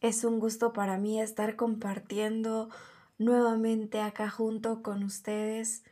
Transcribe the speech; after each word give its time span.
Es 0.00 0.22
un 0.22 0.38
gusto 0.38 0.72
para 0.72 0.96
mí 0.96 1.20
estar 1.20 1.56
compartiendo 1.56 2.68
nuevamente 3.18 4.00
acá 4.00 4.30
junto 4.30 4.82
con 4.82 5.02
ustedes. 5.02 5.82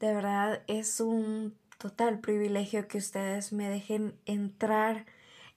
De 0.00 0.12
verdad 0.12 0.62
es 0.66 1.00
un 1.00 1.54
total 1.78 2.18
privilegio 2.20 2.88
que 2.88 2.98
ustedes 2.98 3.52
me 3.52 3.68
dejen 3.68 4.18
entrar 4.26 5.06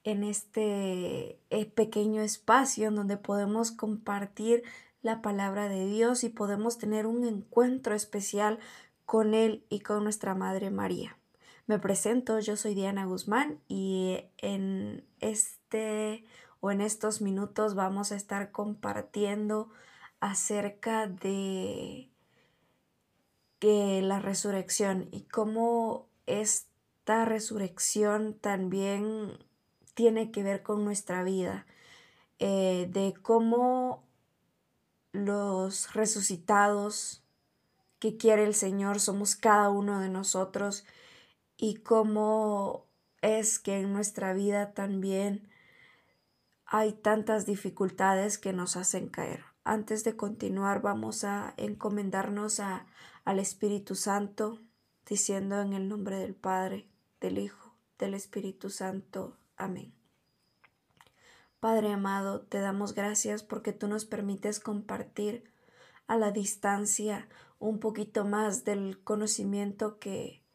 en 0.03 0.23
este 0.23 1.39
eh, 1.49 1.65
pequeño 1.65 2.21
espacio 2.21 2.89
en 2.89 2.95
donde 2.95 3.17
podemos 3.17 3.71
compartir 3.71 4.63
la 5.01 5.23
palabra 5.23 5.67
de 5.67 5.87
Dios 5.87 6.23
y 6.23 6.29
podemos 6.29 6.77
tener 6.77 7.07
un 7.07 7.25
encuentro 7.25 7.95
especial 7.95 8.59
con 9.05 9.33
Él 9.33 9.65
y 9.69 9.79
con 9.79 10.03
nuestra 10.03 10.35
Madre 10.35 10.69
María. 10.69 11.17
Me 11.65 11.79
presento, 11.79 12.39
yo 12.39 12.55
soy 12.55 12.75
Diana 12.75 13.05
Guzmán 13.05 13.59
y 13.67 14.19
en 14.37 15.03
este 15.19 16.23
o 16.65 16.71
en 16.71 16.81
estos 16.81 17.21
minutos 17.21 17.75
vamos 17.75 18.11
a 18.11 18.15
estar 18.15 18.51
compartiendo 18.51 19.69
acerca 20.19 21.05
de 21.05 22.09
que 23.59 24.01
la 24.01 24.17
resurrección 24.17 25.07
y 25.11 25.25
cómo 25.25 26.07
esta 26.25 27.23
resurrección 27.23 28.33
también 28.33 29.37
tiene 29.93 30.31
que 30.31 30.41
ver 30.41 30.63
con 30.63 30.83
nuestra 30.83 31.21
vida, 31.21 31.67
eh, 32.39 32.89
de 32.91 33.13
cómo 33.21 34.03
los 35.11 35.93
resucitados 35.93 37.21
que 37.99 38.17
quiere 38.17 38.43
el 38.43 38.55
Señor 38.55 38.99
somos 38.99 39.35
cada 39.35 39.69
uno 39.69 39.99
de 39.99 40.09
nosotros 40.09 40.83
y 41.57 41.75
cómo 41.75 42.87
es 43.21 43.59
que 43.59 43.81
en 43.81 43.93
nuestra 43.93 44.33
vida 44.33 44.73
también 44.73 45.47
hay 46.65 46.93
tantas 46.93 47.45
dificultades 47.45 48.37
que 48.37 48.53
nos 48.53 48.75
hacen 48.75 49.07
caer. 49.07 49.43
Antes 49.63 50.03
de 50.03 50.15
continuar 50.15 50.81
vamos 50.81 51.23
a 51.23 51.53
encomendarnos 51.57 52.59
a, 52.59 52.87
al 53.23 53.39
Espíritu 53.39 53.95
Santo 53.95 54.59
diciendo 55.07 55.61
en 55.61 55.73
el 55.73 55.87
nombre 55.87 56.17
del 56.17 56.35
Padre, 56.35 56.87
del 57.19 57.37
Hijo, 57.37 57.75
del 57.97 58.13
Espíritu 58.13 58.69
Santo. 58.69 59.37
Amén. 59.57 59.93
Padre 61.59 61.93
amado, 61.93 62.41
te 62.41 62.59
damos 62.59 62.93
gracias 62.93 63.43
porque 63.43 63.73
tú 63.73 63.87
nos 63.87 64.05
permites 64.05 64.59
compartir 64.59 65.51
a 66.07 66.17
la 66.17 66.31
distancia 66.31 67.27
un 67.57 67.79
poquito 67.79 68.25
más 68.25 68.65
del 68.65 69.03
conocimiento 69.03 69.97
que 69.97 70.45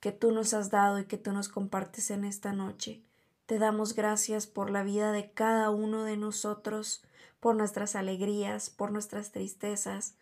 que 0.00 0.12
tú 0.12 0.32
nos 0.32 0.54
has 0.54 0.70
dado 0.70 0.98
y 0.98 1.04
que 1.04 1.18
tú 1.18 1.32
nos 1.32 1.48
compartes 1.48 2.10
en 2.10 2.24
esta 2.24 2.52
noche. 2.52 3.04
Te 3.50 3.58
damos 3.58 3.96
gracias 3.96 4.46
por 4.46 4.70
la 4.70 4.84
vida 4.84 5.10
de 5.10 5.32
cada 5.32 5.70
uno 5.70 6.04
de 6.04 6.16
nosotros, 6.16 7.02
por 7.40 7.56
nuestras 7.56 7.96
alegrías, 7.96 8.70
por 8.70 8.92
nuestras 8.92 9.32
tristezas 9.32 10.14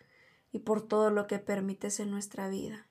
y 0.50 0.60
por 0.60 0.80
todo 0.80 1.10
lo 1.10 1.26
que 1.26 1.38
permites 1.38 2.00
en 2.00 2.10
nuestra 2.10 2.48
vida. 2.48 2.86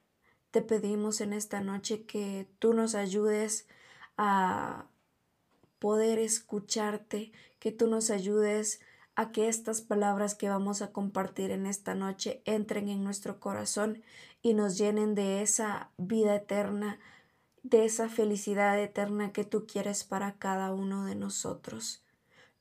Te 0.51 0.61
pedimos 0.61 1.21
en 1.21 1.33
esta 1.33 1.61
noche 1.61 2.03
que 2.03 2.47
tú 2.59 2.75
nos 2.75 2.93
ayudes 2.93 3.67
a 4.15 4.85
poder 5.79 6.19
escucharte, 6.19 7.31
que 7.57 7.71
tú 7.71 7.87
nos 7.87 8.11
ayudes 8.11 8.79
a 9.15 9.31
que 9.31 9.47
estas 9.47 9.81
palabras 9.81 10.35
que 10.35 10.49
vamos 10.49 10.83
a 10.83 10.91
compartir 10.91 11.49
en 11.49 11.65
esta 11.65 11.95
noche 11.95 12.43
entren 12.45 12.89
en 12.89 13.03
nuestro 13.03 13.39
corazón 13.39 14.03
y 14.43 14.53
nos 14.53 14.77
llenen 14.77 15.15
de 15.15 15.41
esa 15.41 15.89
vida 15.97 16.35
eterna, 16.35 16.99
de 17.69 17.85
esa 17.85 18.09
felicidad 18.09 18.79
eterna 18.79 19.31
que 19.31 19.43
tú 19.43 19.65
quieres 19.65 20.03
para 20.03 20.37
cada 20.37 20.73
uno 20.73 21.05
de 21.05 21.15
nosotros. 21.15 22.03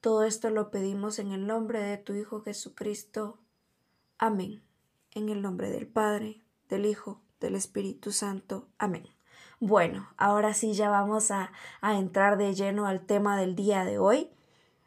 Todo 0.01 0.25
esto 0.25 0.51
lo 0.51 0.71
pedimos 0.71 1.19
en 1.19 1.33
el 1.33 1.47
nombre 1.47 1.81
de 1.81 1.97
tu 1.97 2.15
Hijo 2.15 2.41
Jesucristo. 2.43 3.39
Amén. 4.19 4.63
En 5.13 5.29
el 5.29 5.43
nombre 5.43 5.71
del 5.71 5.87
Padre, 5.87 6.43
del 6.69 6.87
Hijo, 6.87 7.21
del 7.41 7.55
Espíritu 7.55 8.13
Santo. 8.13 8.69
Amén. 8.79 9.07
Bueno, 9.61 10.09
ahora 10.17 10.55
sí 10.55 10.75
ya 10.75 10.91
vamos 10.91 11.31
a, 11.31 11.53
a 11.81 11.99
entrar 11.99 12.37
de 12.37 12.55
lleno 12.55 12.87
al 12.87 13.07
tema 13.07 13.39
del 13.39 13.55
día 13.55 13.85
de 13.85 13.99
hoy. 13.99 14.31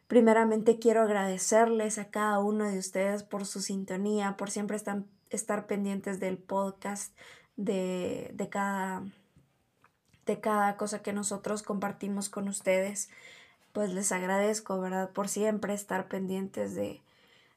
Primeramente 0.06 0.78
quiero 0.78 1.02
agradecerles 1.02 1.98
a 1.98 2.10
cada 2.10 2.40
uno 2.40 2.64
de 2.64 2.78
ustedes 2.78 3.22
por 3.22 3.46
su 3.46 3.60
sintonía, 3.60 4.36
por 4.36 4.50
siempre 4.50 4.76
estar 4.76 5.02
estar 5.30 5.66
pendientes 5.66 6.20
del 6.20 6.38
podcast, 6.38 7.16
de, 7.56 8.30
de, 8.34 8.48
cada, 8.48 9.04
de 10.30 10.40
cada 10.40 10.76
cosa 10.76 11.02
que 11.02 11.12
nosotros 11.12 11.62
compartimos 11.62 12.28
con 12.28 12.46
ustedes. 12.48 13.10
Pues 13.72 13.92
les 13.92 14.12
agradezco, 14.12 14.80
¿verdad? 14.80 15.10
Por 15.10 15.28
siempre 15.28 15.74
estar 15.74 16.08
pendientes 16.08 16.74
de, 16.76 17.02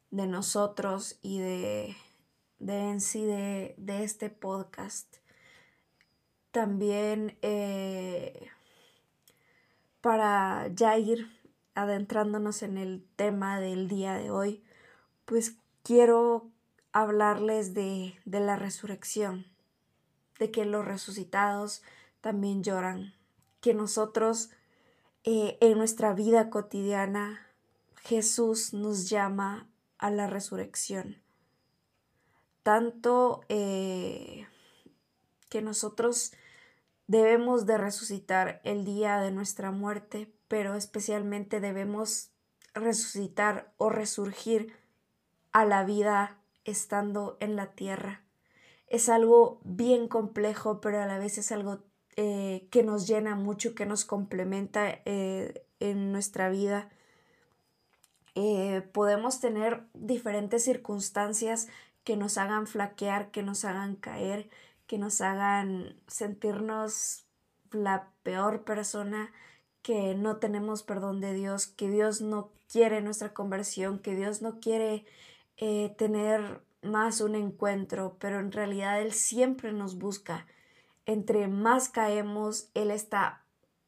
de 0.10 0.28
nosotros 0.28 1.20
y 1.22 1.40
de, 1.40 1.96
de 2.58 2.90
en 2.90 3.00
sí 3.00 3.24
de, 3.24 3.76
de 3.78 4.04
este 4.04 4.32
podcast. 4.32 5.18
También 6.52 7.38
eh, 7.44 8.48
para 10.02 10.68
ya 10.74 10.98
ir 10.98 11.28
adentrándonos 11.76 12.64
en 12.64 12.80
el 12.80 13.06
tema 13.16 13.60
del 13.60 13.88
día 13.88 14.16
de 14.16 14.32
hoy, 14.32 14.64
pues 15.26 15.58
quiero 15.84 16.50
hablarles 16.92 17.76
de, 17.76 18.16
de 18.26 18.40
la 18.40 18.56
resurrección, 18.56 19.46
de 20.40 20.50
que 20.50 20.66
los 20.66 20.86
resucitados 20.86 21.84
también 22.24 22.64
lloran, 22.64 23.14
que 23.60 23.74
nosotros 23.74 24.50
eh, 25.26 25.58
en 25.60 25.78
nuestra 25.78 26.14
vida 26.14 26.50
cotidiana 26.50 27.46
Jesús 27.98 28.74
nos 28.74 29.10
llama 29.10 29.68
a 29.98 30.10
la 30.10 30.28
resurrección. 30.28 31.22
Tanto 32.64 33.42
eh, 33.50 34.48
que 35.50 35.62
nosotros 35.62 36.32
debemos 37.08 37.66
de 37.66 37.78
resucitar 37.78 38.62
el 38.64 38.86
día 38.86 39.18
de 39.20 39.32
nuestra 39.32 39.72
muerte, 39.72 40.34
pero 40.48 40.76
especialmente 40.76 41.60
debemos 41.60 42.30
resucitar 42.74 43.74
o 43.76 43.90
resurgir 43.90 44.74
a 45.52 45.66
la 45.66 45.84
vida 45.84 46.40
estando 46.64 47.36
en 47.42 47.58
la 47.58 47.74
tierra. 47.74 48.24
Es 48.88 49.10
algo 49.10 49.60
bien 49.66 50.08
complejo, 50.08 50.80
pero 50.80 51.02
a 51.02 51.06
la 51.06 51.18
vez 51.18 51.38
es 51.38 51.52
algo 51.52 51.84
eh, 52.16 52.68
que 52.70 52.84
nos 52.84 53.08
llena 53.08 53.36
mucho, 53.36 53.74
que 53.74 53.86
nos 53.86 54.06
complementa 54.06 55.00
eh, 55.06 55.66
en 55.80 56.12
nuestra 56.12 56.50
vida. 56.50 56.90
Eh, 58.36 58.82
podemos 58.94 59.40
tener 59.40 59.84
diferentes 59.94 60.64
circunstancias 60.64 61.68
que 62.04 62.16
nos 62.16 62.38
hagan 62.38 62.68
flaquear, 62.68 63.32
que 63.32 63.42
nos 63.42 63.66
hagan 63.66 63.96
caer, 63.96 64.50
que 64.86 64.98
nos 64.98 65.22
hagan 65.22 65.96
sentirnos 66.08 67.26
la 67.72 68.12
peor 68.22 68.64
persona, 68.64 69.32
que 69.82 70.14
no 70.14 70.38
tenemos 70.38 70.84
perdón 70.84 71.20
de 71.20 71.34
Dios, 71.34 71.66
que 71.68 71.90
Dios 71.90 72.22
no 72.22 72.52
quiere 72.72 73.02
nuestra 73.02 73.34
conversión, 73.34 74.00
que 74.00 74.16
Dios 74.16 74.42
no 74.42 74.60
quiere 74.60 75.06
tener 75.98 76.62
más 76.82 77.22
un 77.22 77.36
encuentro, 77.36 78.18
pero 78.20 78.40
en 78.40 78.52
realidad 78.52 79.02
Él 79.02 79.14
siempre 79.14 79.72
nos 79.72 79.98
busca. 79.98 80.46
Entre 81.06 81.48
más 81.48 81.90
caemos, 81.90 82.70
Él 82.74 82.92
está 82.92 83.44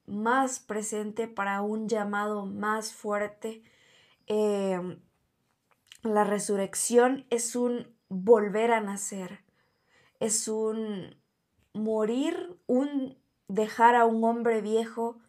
más 0.05 0.59
presente 0.59 1.27
para 1.27 1.61
un 1.61 1.87
llamado 1.87 2.45
más 2.45 2.93
fuerte. 2.93 3.63
Em, 4.27 4.99
la 6.03 6.23
resurrección 6.23 7.25
es 7.29 7.55
un 7.55 7.87
volver 8.09 8.71
a 8.71 8.81
nacer, 8.81 9.43
es 10.19 10.47
un 10.47 11.15
morir, 11.73 12.57
un 12.67 13.17
dejar 13.47 13.95
a 13.95 14.05
un 14.05 14.23
hombre 14.23 14.61
viejo 14.61 15.19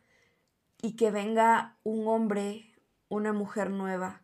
y 0.82 0.96
que 0.96 1.10
venga 1.10 1.76
un 1.82 2.06
hombre, 2.06 2.72
una 3.08 3.32
mujer 3.32 3.70
nueva. 3.70 4.22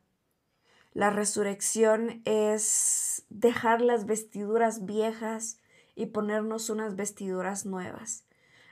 La 0.95 1.11
resurrección 1.11 2.21
es 2.27 3.25
dejar 3.31 3.81
las 3.81 4.05
vestiduras 4.05 4.85
viejas 4.85 5.59
y 5.95 6.07
ponernos 6.07 6.71
unas 6.71 6.97
vestiduras 6.97 7.67
nuevas. 7.67 8.25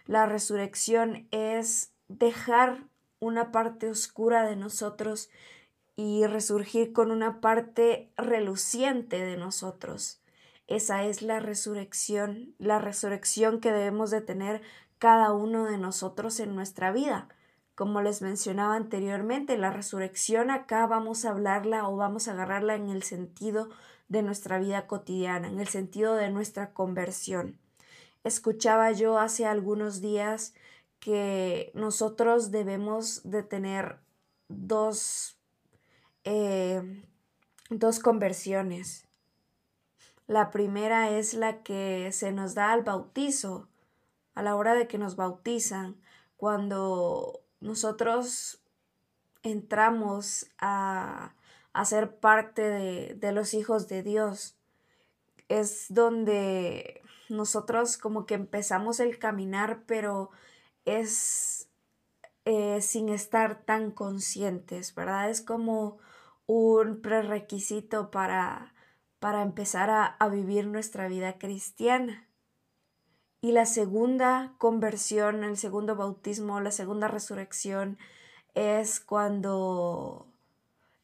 La 0.06 0.26
resurrección 0.26 1.28
es 1.31 1.93
dejar 2.08 2.84
una 3.20 3.52
parte 3.52 3.88
oscura 3.90 4.44
de 4.44 4.56
nosotros 4.56 5.31
y 5.96 6.26
resurgir 6.26 6.93
con 6.93 7.11
una 7.11 7.40
parte 7.40 8.11
reluciente 8.17 9.19
de 9.19 9.37
nosotros. 9.37 10.20
Esa 10.67 11.05
es 11.05 11.20
la 11.20 11.40
resurrección, 11.40 12.55
la 12.58 12.78
resurrección 12.78 13.61
que 13.61 13.72
debemos 13.72 14.11
de 14.11 14.20
tener 14.20 14.62
cada 14.99 15.32
uno 15.32 15.64
de 15.64 15.78
nosotros 15.78 16.40
en 16.40 16.55
nuestra 16.55 16.93
vida. 16.93 17.28
Como 17.75 18.02
les 18.02 18.22
mencionaba 18.22 18.76
anteriormente, 18.76 19.58
la 19.58 19.70
resurrección 19.70 20.50
acá 20.50 20.87
vamos 20.87 21.25
a 21.25 21.31
hablarla 21.31 21.88
o 21.88 21.96
vamos 21.96 22.28
a 22.28 22.32
agarrarla 22.32 22.75
en 22.75 22.88
el 22.88 23.02
sentido 23.02 23.69
de 24.11 24.23
nuestra 24.23 24.59
vida 24.59 24.87
cotidiana, 24.87 25.49
en 25.49 25.61
el 25.61 25.69
sentido 25.69 26.15
de 26.17 26.29
nuestra 26.31 26.75
conversión. 26.75 27.59
Escuchaba 28.25 28.93
yo 28.93 29.19
hace 29.19 29.47
algunos 29.47 30.03
días 30.03 30.53
que 30.99 31.71
nosotros 31.75 32.51
debemos 32.51 33.23
de 33.23 33.43
tener 33.45 34.01
dos, 34.49 35.39
eh, 36.25 37.03
dos 37.71 38.01
conversiones. 38.01 39.07
La 40.27 40.51
primera 40.51 41.11
es 41.11 41.33
la 41.33 41.63
que 41.63 42.11
se 42.13 42.33
nos 42.33 42.55
da 42.55 42.73
al 42.73 42.83
bautizo, 42.83 43.69
a 44.35 44.43
la 44.43 44.56
hora 44.56 44.75
de 44.75 44.89
que 44.89 44.99
nos 44.99 45.15
bautizan, 45.15 45.97
cuando 46.37 47.41
nosotros 47.61 48.61
entramos 49.43 50.47
a, 50.59 51.33
a 51.72 51.84
ser 51.84 52.19
parte 52.19 52.62
de, 52.62 53.14
de 53.14 53.32
los 53.32 53.55
hijos 53.55 53.88
de 53.88 54.02
Dios. 54.02 54.56
Es 55.49 55.87
donde 55.88 57.02
nosotros 57.28 57.96
como 57.96 58.26
que 58.26 58.34
empezamos 58.34 59.00
el 59.00 59.19
caminar, 59.19 59.84
pero 59.87 60.31
es 60.84 61.69
eh, 62.44 62.81
sin 62.81 63.08
estar 63.08 63.62
tan 63.64 63.90
conscientes, 63.90 64.94
¿verdad? 64.94 65.31
Es 65.31 65.40
como 65.40 65.99
un 66.46 67.00
prerequisito 67.00 68.11
para, 68.11 68.75
para 69.19 69.43
empezar 69.43 69.90
a, 69.90 70.05
a 70.05 70.28
vivir 70.28 70.67
nuestra 70.67 71.06
vida 71.08 71.38
cristiana. 71.38 72.26
Y 73.43 73.52
la 73.52 73.67
segunda 73.67 74.55
conversión, 74.58 75.44
el 75.44 75.56
segundo 75.56 75.96
bautismo, 75.96 76.61
la 76.61 76.72
segunda 76.72 77.08
resurrección 77.08 77.99
es 78.55 79.00
cuando 79.00 80.30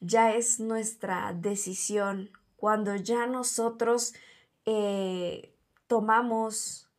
ya 0.01 0.35
es 0.35 0.61
nuestra 0.61 1.33
decisión, 1.33 2.31
cuando 2.57 2.97
ya 2.97 3.27
nosotros 3.27 4.15
eh, 4.65 5.55
tomamos 5.87 6.91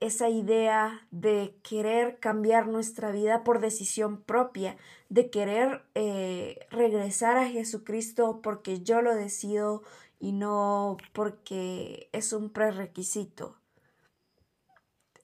esa 0.00 0.30
idea 0.30 1.06
de 1.10 1.58
querer 1.62 2.18
cambiar 2.18 2.66
nuestra 2.66 3.12
vida 3.12 3.44
por 3.44 3.60
decisión 3.60 4.22
propia, 4.22 4.76
de 5.10 5.30
querer 5.30 5.84
eh, 5.94 6.66
regresar 6.70 7.36
a 7.36 7.48
Jesucristo 7.48 8.40
porque 8.42 8.80
yo 8.80 9.02
lo 9.02 9.14
decido 9.14 9.82
y 10.18 10.32
no 10.32 10.96
porque 11.12 12.08
es 12.12 12.32
un 12.32 12.50
prerequisito. 12.50 13.56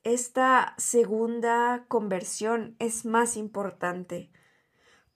Esta 0.04 0.74
segunda 0.76 1.86
conversión 1.88 2.76
es 2.78 3.04
más 3.04 3.36
importante 3.36 4.30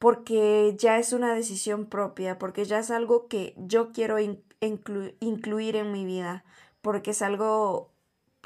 porque 0.00 0.74
ya 0.78 0.98
es 0.98 1.12
una 1.12 1.34
decisión 1.34 1.84
propia, 1.84 2.38
porque 2.38 2.64
ya 2.64 2.78
es 2.78 2.90
algo 2.90 3.28
que 3.28 3.54
yo 3.58 3.92
quiero 3.92 4.16
incluir 4.18 5.76
en 5.76 5.92
mi 5.92 6.06
vida, 6.06 6.42
porque 6.80 7.10
es 7.10 7.20
algo 7.20 7.90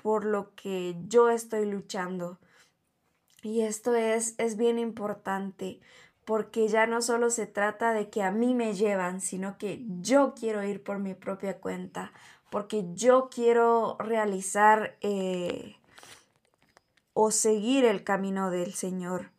por 0.02 0.24
lo 0.24 0.52
que 0.56 0.96
yo 1.06 1.30
estoy 1.30 1.64
luchando. 1.64 2.40
Y 3.42 3.60
esto 3.60 3.94
es, 3.94 4.34
es 4.38 4.56
bien 4.56 4.80
importante 4.80 5.78
porque 6.24 6.66
ya 6.66 6.88
no 6.88 7.02
solo 7.02 7.30
se 7.30 7.46
trata 7.46 7.92
de 7.92 8.10
que 8.10 8.24
a 8.24 8.32
mí 8.32 8.52
me 8.54 8.74
llevan, 8.74 9.20
sino 9.20 9.56
que 9.56 9.84
yo 10.00 10.34
quiero 10.34 10.64
ir 10.64 10.82
por 10.82 10.98
mi 10.98 11.14
propia 11.14 11.60
cuenta, 11.60 12.12
porque 12.50 12.84
yo 12.94 13.28
quiero 13.32 13.96
realizar 14.00 14.96
eh, 15.02 15.76
o 17.12 17.30
seguir 17.30 17.84
el 17.84 18.02
camino 18.02 18.50
del 18.50 18.74
Señor. 18.74 19.33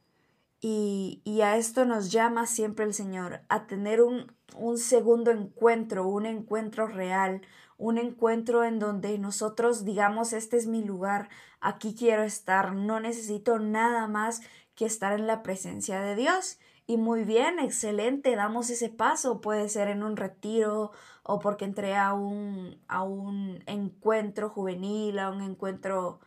Y, 0.67 1.21
y, 1.25 1.41
a 1.41 1.57
esto 1.57 1.85
nos 1.85 2.12
llama 2.12 2.47
siempre 2.47 2.85
el 2.85 2.95
Señor, 2.95 3.41
a 3.50 3.67
tener 3.67 4.01
un, 4.01 4.33
un 4.57 4.79
segundo 4.79 5.29
encuentro, 5.29 6.07
un 6.07 6.25
encuentro 6.25 6.88
real, 6.88 7.44
un 7.77 8.00
encuentro 8.00 8.63
en 8.63 8.79
donde 8.79 9.19
nosotros 9.19 9.85
digamos, 9.85 10.33
este 10.33 10.57
es 10.57 10.65
mi 10.65 10.83
lugar, 10.83 11.29
aquí 11.62 11.94
quiero 11.94 12.23
estar, 12.23 12.73
no 12.73 13.00
necesito 13.00 13.59
nada 13.59 14.07
más 14.07 14.41
que 14.73 14.85
estar 14.88 15.13
en 15.13 15.27
la 15.27 15.44
presencia 15.44 16.01
de 16.01 16.15
Dios. 16.15 16.57
Y 16.88 16.97
muy 16.97 17.23
bien, 17.25 17.59
excelente, 17.59 18.35
damos 18.35 18.71
ese 18.71 18.89
paso, 18.89 19.41
puede 19.41 19.69
ser 19.69 19.88
en 19.88 20.01
un 20.01 20.17
retiro 20.17 20.91
o 21.21 21.38
porque 21.38 21.65
entré 21.65 21.95
a 21.95 22.13
un, 22.15 22.81
a 22.88 23.03
un 23.03 23.63
encuentro 23.67 24.50
juvenil, 24.50 25.19
a 25.19 25.29
un 25.29 25.44
encuentro 25.44 26.21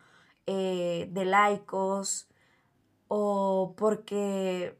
eh, 0.45 1.09
de 1.11 1.25
laicos, 1.25 2.28
o 3.09 3.73
porque 3.75 4.77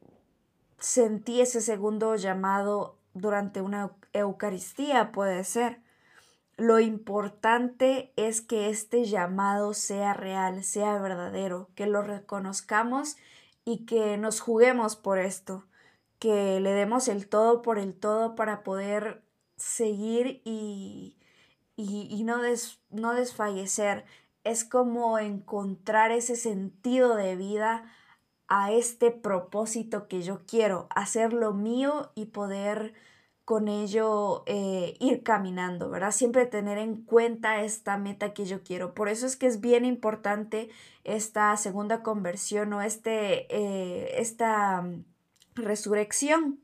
sentí 0.79 1.41
ese 1.41 1.59
segundo 1.59 2.15
llamado 2.15 2.95
durante 3.13 3.61
una 3.61 3.91
Eucaristía, 4.13 5.11
puede 5.11 5.43
ser. 5.43 5.81
Lo 6.57 6.79
importante 6.79 8.13
es 8.15 8.41
que 8.41 8.69
este 8.69 9.05
llamado 9.05 9.73
sea 9.73 10.13
real, 10.13 10.63
sea 10.63 10.97
verdadero, 10.99 11.69
que 11.75 11.87
lo 11.87 12.01
reconozcamos 12.01 13.17
y 13.65 13.85
que 13.85 14.17
nos 14.17 14.41
juguemos 14.41 14.95
por 14.95 15.19
esto, 15.19 15.65
que 16.19 16.59
le 16.59 16.71
demos 16.71 17.07
el 17.07 17.27
todo 17.27 17.61
por 17.61 17.79
el 17.79 17.93
todo 17.93 18.35
para 18.35 18.63
poder 18.63 19.23
seguir 19.57 20.41
y, 20.43 21.17
y, 21.75 22.23
no, 22.23 22.37
no 22.89 23.13
desfallecer. 23.13 24.05
Es 24.43 24.65
como 24.65 25.17
encontrar 25.19 26.11
ese 26.11 26.35
sentido 26.35 27.15
de 27.15 27.35
vida 27.35 27.85
a 28.49 28.71
este 28.71 29.11
propósito 29.11 30.07
que 30.07 30.21
yo 30.23 30.41
quiero, 30.45 30.87
hacer 30.89 31.33
lo 31.33 31.53
mío 31.53 32.11
y 32.15 32.25
poder 32.25 32.93
con 33.45 33.67
ello 33.67 34.43
eh, 34.45 34.95
ir 34.99 35.23
caminando, 35.23 35.89
¿verdad? 35.89 36.11
Siempre 36.11 36.45
tener 36.45 36.77
en 36.77 37.03
cuenta 37.03 37.61
esta 37.61 37.97
meta 37.97 38.33
que 38.33 38.45
yo 38.45 38.63
quiero. 38.63 38.93
Por 38.93 39.09
eso 39.09 39.25
es 39.25 39.35
que 39.35 39.47
es 39.47 39.59
bien 39.59 39.85
importante 39.85 40.69
esta 41.03 41.55
segunda 41.57 42.03
conversión 42.03 42.73
o 42.73 42.81
este, 42.81 43.47
eh, 43.55 44.19
esta 44.19 44.81
mm, 44.81 45.03
resurrección. 45.55 46.59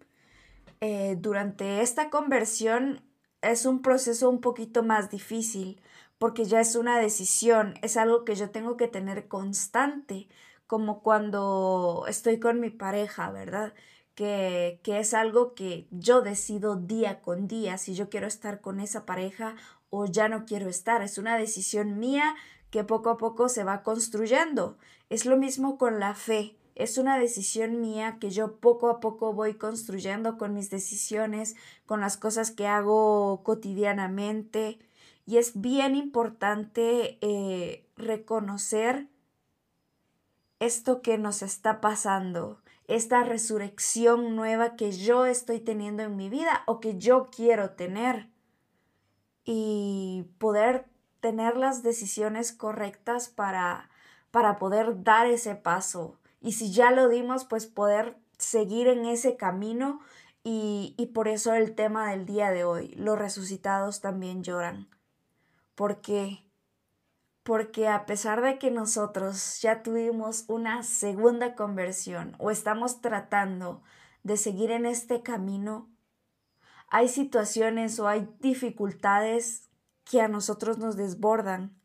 Eh, 0.81 1.18
durante 1.19 1.81
esta 1.81 2.09
conversión 2.09 3.02
es 3.42 3.66
un 3.66 3.81
proceso 3.81 4.30
un 4.30 4.42
poquito 4.42 4.83
más 4.83 5.09
difícil 5.09 5.81
porque 6.18 6.45
ya 6.45 6.62
es 6.62 6.76
una 6.76 7.00
decisión, 7.00 7.74
es 7.81 7.98
algo 7.98 8.26
que 8.26 8.36
yo 8.36 8.50
tengo 8.50 8.78
que 8.78 8.88
tener 8.88 9.28
constante, 9.28 10.28
como 10.68 11.02
cuando 11.02 12.06
estoy 12.07 12.40
con 12.40 12.60
mi 12.60 12.69
pareja, 12.69 13.31
¿verdad? 13.31 13.74
que, 14.16 14.80
es 14.86 15.14
algo 15.14 15.54
que 15.54 15.88
yo 15.92 16.22
decido 16.22 16.78
día 16.78 17.22
con 17.22 17.48
día 17.48 17.78
si 17.78 17.94
yo 17.94 18.10
quiero 18.10 18.28
estar 18.28 18.62
con 18.62 18.80
esa 18.80 19.06
pareja 19.06 19.56
o 19.90 20.06
ya 20.06 20.30
no 20.30 20.45
quiero 20.45 20.69
estar. 20.69 21.02
Es 21.02 21.18
una 21.18 21.38
decisión 21.38 22.00
mía 22.00 22.36
que 22.72 22.84
poco 22.84 23.10
a 23.10 23.18
poco 23.18 23.50
se 23.50 23.64
va 23.64 23.84
construyendo. 23.84 24.78
Es 25.10 25.26
lo 25.26 25.38
mismo 25.38 25.78
con 25.78 26.00
la 26.00 26.16
fe. 26.16 26.57
Es 26.76 26.98
una 26.98 27.18
decisión 27.18 27.80
mía 27.80 28.18
que 28.19 28.31
yo 28.31 28.57
poco 28.57 28.90
a 28.90 29.00
poco 29.00 29.34
voy 29.34 29.54
construyendo 29.56 30.38
con 30.38 30.54
mis 30.54 30.69
decisiones, 30.69 31.56
con 31.86 32.02
las 32.02 32.18
cosas 32.18 32.52
que 32.52 32.68
hago 32.68 33.44
cotidianamente. 33.44 34.80
Y 35.26 35.38
es 35.38 35.60
bien 35.60 35.95
importante 35.95 37.18
eh, 37.22 37.88
reconocer 37.95 39.07
esto 40.59 41.02
que 41.02 41.18
nos 41.18 41.42
está 41.42 41.81
pasando, 41.81 42.62
esta 42.88 43.24
resurrección 43.24 44.35
nueva 44.35 44.76
que 44.76 44.92
yo 44.92 45.26
estoy 45.26 45.59
teniendo 45.59 46.04
en 46.04 46.16
mi 46.16 46.30
vida 46.30 46.64
o 46.68 46.80
que 46.80 46.97
yo 46.97 47.30
quiero 47.35 47.71
tener 47.71 48.30
y 49.44 50.28
poder 50.38 50.85
tener 51.19 51.57
las 51.57 51.83
decisiones 51.83 52.52
correctas 52.52 53.30
para, 53.30 53.90
para 54.31 54.57
poder 54.57 55.04
dar 55.04 55.26
ese 55.28 55.56
paso. 55.56 56.19
Y 56.42 56.54
si 56.54 56.71
ya 56.71 56.92
lo 56.92 57.09
dimos, 57.09 57.45
pues 57.45 57.66
poder 57.66 58.18
seguir 58.38 58.88
en 58.88 59.06
ese 59.06 59.35
camino 59.35 60.00
y, 60.44 60.94
y 60.97 61.07
por 61.07 61.28
eso 61.28 61.54
el 61.56 61.74
tema 61.74 62.12
del 62.12 62.26
día 62.26 62.52
de 62.52 62.64
hoy, 62.64 62.90
los 62.90 63.18
resucitados 63.18 64.02
también 64.02 64.44
lloran. 64.44 64.88
Porque 65.74 66.44
porque 67.45 67.87
a 67.87 68.07
pesar 68.07 68.42
de 68.42 68.57
que 68.57 68.71
nosotros 68.71 69.61
ya 69.61 69.83
tuvimos 69.83 70.45
una 70.47 70.81
segunda 70.81 71.54
conversión 71.54 72.35
o 72.40 72.49
estamos 72.49 73.02
tratando 73.02 73.83
de 74.23 74.35
seguir 74.35 74.71
en 74.71 74.87
este 74.87 75.21
camino, 75.21 75.87
hay 76.87 77.07
situaciones 77.07 77.99
o 77.99 78.07
hay 78.07 78.28
dificultades 78.40 79.69
que 80.06 80.21
a 80.21 80.28
nosotros 80.28 80.80
nos 80.80 80.97
desbordan, 80.97 81.80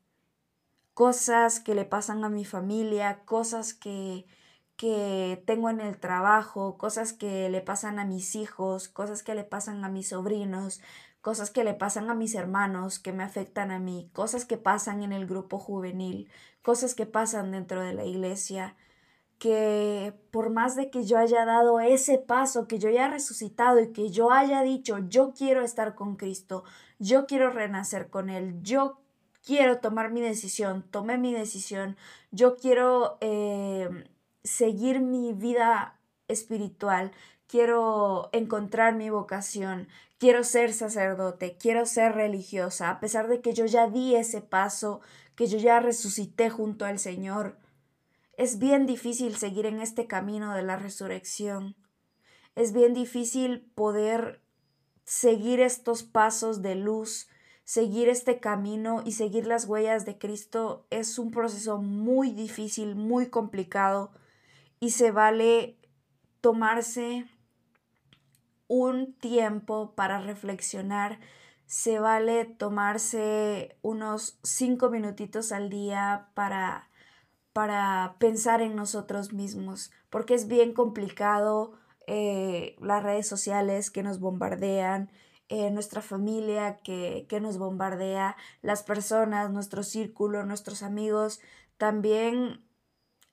cosas 0.94 1.60
que 1.60 1.74
le 1.74 1.84
pasan 1.84 2.24
a 2.24 2.30
mi 2.30 2.46
familia, 2.46 3.20
cosas 3.26 3.74
que, 3.74 4.24
que 4.78 5.42
tengo 5.46 5.68
en 5.68 5.80
el 5.80 5.98
trabajo, 5.98 6.78
cosas 6.78 7.12
que 7.12 7.50
le 7.50 7.60
pasan 7.60 7.98
a 7.98 8.06
mis 8.06 8.34
hijos, 8.34 8.88
cosas 8.88 9.22
que 9.22 9.34
le 9.34 9.44
pasan 9.44 9.84
a 9.84 9.90
mis 9.90 10.08
sobrinos, 10.08 10.80
cosas 11.20 11.50
que 11.50 11.64
le 11.64 11.74
pasan 11.74 12.10
a 12.10 12.14
mis 12.14 12.34
hermanos, 12.34 12.98
que 12.98 13.12
me 13.12 13.22
afectan 13.22 13.70
a 13.70 13.78
mí, 13.78 14.10
cosas 14.12 14.44
que 14.44 14.56
pasan 14.56 15.02
en 15.02 15.12
el 15.12 15.26
grupo 15.26 15.58
juvenil, 15.58 16.30
cosas 16.62 16.94
que 16.94 17.06
pasan 17.06 17.52
dentro 17.52 17.82
de 17.82 17.94
la 17.94 18.04
iglesia, 18.04 18.76
que 19.38 20.14
por 20.30 20.50
más 20.50 20.76
de 20.76 20.90
que 20.90 21.04
yo 21.04 21.18
haya 21.18 21.44
dado 21.44 21.80
ese 21.80 22.18
paso, 22.18 22.68
que 22.68 22.78
yo 22.78 22.88
haya 22.90 23.08
resucitado 23.08 23.80
y 23.80 23.92
que 23.92 24.10
yo 24.10 24.32
haya 24.32 24.62
dicho, 24.62 24.98
yo 24.98 25.32
quiero 25.36 25.64
estar 25.64 25.94
con 25.94 26.16
Cristo, 26.16 26.64
yo 26.98 27.26
quiero 27.26 27.50
renacer 27.50 28.10
con 28.10 28.28
Él, 28.28 28.62
yo 28.62 29.00
quiero 29.44 29.78
tomar 29.78 30.10
mi 30.10 30.20
decisión, 30.20 30.84
tomé 30.90 31.16
mi 31.16 31.32
decisión, 31.32 31.96
yo 32.30 32.56
quiero 32.56 33.16
eh, 33.20 33.88
seguir 34.44 35.00
mi 35.00 35.32
vida 35.32 35.98
espiritual, 36.28 37.12
quiero 37.46 38.28
encontrar 38.32 38.94
mi 38.94 39.10
vocación, 39.10 39.88
quiero 40.20 40.44
ser 40.44 40.74
sacerdote, 40.74 41.56
quiero 41.56 41.86
ser 41.86 42.12
religiosa, 42.12 42.90
a 42.90 43.00
pesar 43.00 43.26
de 43.26 43.40
que 43.40 43.54
yo 43.54 43.64
ya 43.64 43.88
di 43.88 44.14
ese 44.14 44.42
paso, 44.42 45.00
que 45.34 45.46
yo 45.46 45.56
ya 45.56 45.80
resucité 45.80 46.50
junto 46.50 46.84
al 46.84 46.98
Señor. 46.98 47.58
Es 48.36 48.58
bien 48.58 48.84
difícil 48.84 49.36
seguir 49.36 49.64
en 49.64 49.80
este 49.80 50.06
camino 50.06 50.54
de 50.54 50.62
la 50.62 50.76
resurrección. 50.76 51.74
Es 52.54 52.74
bien 52.74 52.92
difícil 52.92 53.62
poder 53.74 54.42
seguir 55.04 55.60
estos 55.60 56.02
pasos 56.02 56.60
de 56.60 56.74
luz, 56.74 57.26
seguir 57.64 58.10
este 58.10 58.40
camino 58.40 59.02
y 59.06 59.12
seguir 59.12 59.46
las 59.46 59.64
huellas 59.64 60.04
de 60.04 60.18
Cristo 60.18 60.86
es 60.90 61.18
un 61.18 61.30
proceso 61.30 61.78
muy 61.78 62.32
difícil, 62.32 62.94
muy 62.94 63.30
complicado 63.30 64.12
y 64.80 64.90
se 64.90 65.12
vale 65.12 65.78
tomarse 66.42 67.26
un 68.70 69.14
tiempo 69.14 69.96
para 69.96 70.20
reflexionar, 70.20 71.18
se 71.66 71.98
vale 71.98 72.44
tomarse 72.44 73.76
unos 73.82 74.38
cinco 74.44 74.90
minutitos 74.90 75.50
al 75.50 75.70
día 75.70 76.28
para, 76.34 76.88
para 77.52 78.14
pensar 78.20 78.62
en 78.62 78.76
nosotros 78.76 79.32
mismos, 79.32 79.90
porque 80.08 80.34
es 80.34 80.46
bien 80.46 80.72
complicado 80.72 81.72
eh, 82.06 82.76
las 82.80 83.02
redes 83.02 83.26
sociales 83.26 83.90
que 83.90 84.04
nos 84.04 84.20
bombardean, 84.20 85.10
eh, 85.48 85.72
nuestra 85.72 86.00
familia 86.00 86.78
que, 86.78 87.26
que 87.28 87.40
nos 87.40 87.58
bombardea, 87.58 88.36
las 88.62 88.84
personas, 88.84 89.50
nuestro 89.50 89.82
círculo, 89.82 90.46
nuestros 90.46 90.84
amigos, 90.84 91.40
también 91.76 92.64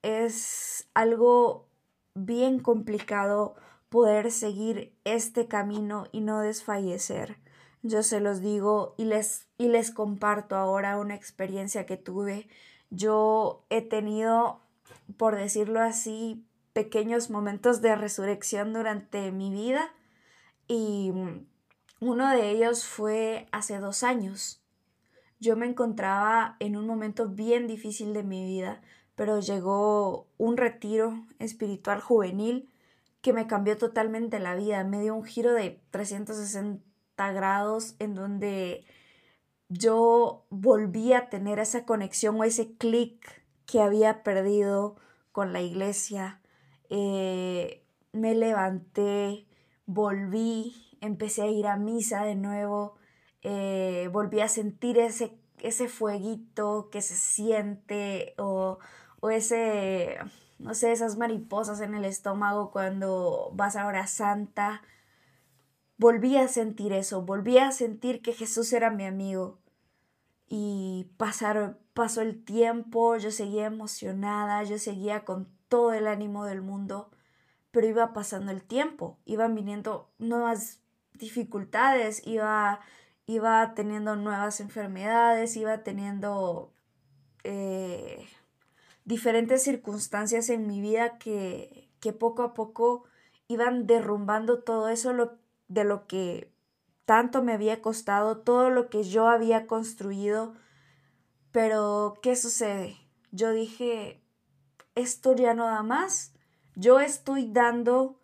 es 0.02 0.90
algo 0.96 1.68
bien 2.16 2.60
complicado 2.60 3.56
poder 3.90 4.32
seguir 4.32 4.96
este 5.04 5.48
camino 5.48 6.06
y 6.12 6.22
no 6.22 6.42
desfallecer. 6.42 7.38
Yo 7.84 8.04
se 8.04 8.20
los 8.20 8.42
digo 8.42 8.96
y 8.98 9.06
les, 9.06 9.48
y 9.58 9.68
les 9.68 9.92
comparto 9.92 10.56
ahora 10.56 10.98
una 10.98 11.16
experiencia 11.16 11.86
que 11.86 11.98
tuve. 11.98 12.48
Yo 12.90 13.66
he 13.70 13.82
tenido, 13.82 14.62
por 15.18 15.36
decirlo 15.36 15.82
así, 15.82 16.46
pequeños 16.74 17.30
momentos 17.30 17.82
de 17.82 17.96
resurrección 17.96 18.74
durante 18.74 19.32
mi 19.32 19.52
vida 19.52 19.94
y 20.68 21.12
uno 22.00 22.30
de 22.30 22.52
ellos 22.52 22.86
fue 22.86 23.48
hace 23.52 23.80
dos 23.80 24.04
años. 24.04 24.62
Yo 25.40 25.56
me 25.56 25.68
encontraba 25.68 26.58
en 26.60 26.76
un 26.76 26.88
momento 26.88 27.28
bien 27.28 27.68
difícil 27.68 28.14
de 28.14 28.24
mi 28.24 28.44
vida 28.46 28.82
pero 29.18 29.40
llegó 29.40 30.28
un 30.38 30.58
retiro 30.58 31.26
espiritual 31.40 32.00
juvenil 32.00 32.70
que 33.28 33.34
me 33.34 33.46
cambió 33.46 33.78
totalmente 33.78 34.40
la 34.40 34.56
vida, 34.56 34.86
me 34.86 35.02
dio 35.02 35.14
un 35.14 35.26
giro 35.26 35.54
de 35.54 35.82
360 35.92 36.80
grados 37.34 37.98
en 38.00 38.16
donde 38.16 38.86
yo 39.68 40.46
volví 40.50 41.12
a 41.12 41.28
tener 41.28 41.60
esa 41.60 41.86
conexión 41.86 42.40
o 42.40 42.46
ese 42.46 42.78
clic 42.78 43.44
que 43.66 43.82
había 43.82 44.24
perdido 44.24 44.96
con 45.34 45.52
la 45.52 45.60
iglesia. 45.62 46.40
Eh, 46.90 47.84
me 48.14 48.34
levanté, 48.34 49.46
volví, 49.88 50.98
empecé 51.02 51.42
a 51.42 51.48
ir 51.48 51.68
a 51.68 51.76
misa 51.76 52.24
de 52.24 52.36
nuevo, 52.36 52.96
eh, 53.42 54.10
volví 54.14 54.40
a 54.40 54.48
sentir 54.48 55.00
ese, 55.00 55.38
ese 55.60 55.90
fueguito 55.90 56.88
que 56.90 57.02
se 57.02 57.16
siente 57.16 58.36
o 58.38 58.80
o 59.20 59.30
ese, 59.30 60.18
no 60.60 60.74
sé, 60.74 60.92
esas 60.92 61.18
mariposas 61.18 61.82
en 61.82 61.94
el 61.96 62.06
estómago 62.06 62.72
cuando 62.72 63.52
vas 63.54 63.76
a 63.76 63.86
hora 63.86 64.08
santa. 64.08 64.82
Volví 65.98 66.38
a 66.38 66.48
sentir 66.48 66.94
eso, 66.94 67.22
volví 67.24 67.58
a 67.58 67.72
sentir 67.72 68.22
que 68.22 68.34
Jesús 68.34 68.74
era 68.74 68.90
mi 68.90 69.06
amigo. 69.06 69.60
Y 70.48 71.12
pasó 71.18 72.22
el 72.22 72.44
tiempo, 72.44 73.18
yo 73.18 73.32
seguía 73.32 73.66
emocionada, 73.66 74.64
yo 74.64 74.80
seguía 74.80 75.26
con 75.26 75.50
todo 75.68 75.94
el 75.94 76.08
ánimo 76.08 76.46
del 76.46 76.62
mundo, 76.62 77.12
pero 77.72 77.88
iba 77.88 78.14
pasando 78.14 78.52
el 78.52 78.64
tiempo, 78.64 79.20
iban 79.26 79.56
viniendo 79.56 80.10
nuevas 80.20 80.82
dificultades, 81.14 82.26
iba, 82.26 82.80
iba 83.26 83.74
teniendo 83.74 84.16
nuevas 84.16 84.62
enfermedades, 84.62 85.58
iba 85.58 85.84
teniendo 85.84 86.74
eh, 87.44 88.26
diferentes 89.08 89.64
circunstancias 89.64 90.50
en 90.50 90.68
mi 90.68 90.82
vida 90.82 91.18
que, 91.18 91.90
que 92.02 92.12
poco 92.12 92.44
a 92.44 92.54
poco 92.54 93.06
iban 93.48 93.88
derrumbando 93.88 94.60
todo 94.64 94.90
eso 94.90 95.14
lo, 95.14 95.38
de 95.70 95.86
lo 95.86 96.08
que 96.08 96.52
tanto 97.06 97.42
me 97.42 97.54
había 97.54 97.82
costado, 97.82 98.40
todo 98.40 98.70
lo 98.70 98.90
que 98.90 99.04
yo 99.04 99.30
había 99.30 99.66
construido. 99.66 100.56
Pero, 101.54 102.16
¿qué 102.22 102.36
sucede? 102.36 102.98
Yo 103.32 103.54
dije, 103.54 104.22
esto 104.94 105.34
ya 105.34 105.54
no 105.54 105.68
da 105.68 105.84
más. 105.84 106.34
Yo 106.76 107.00
estoy 107.00 107.50
dando 107.50 108.20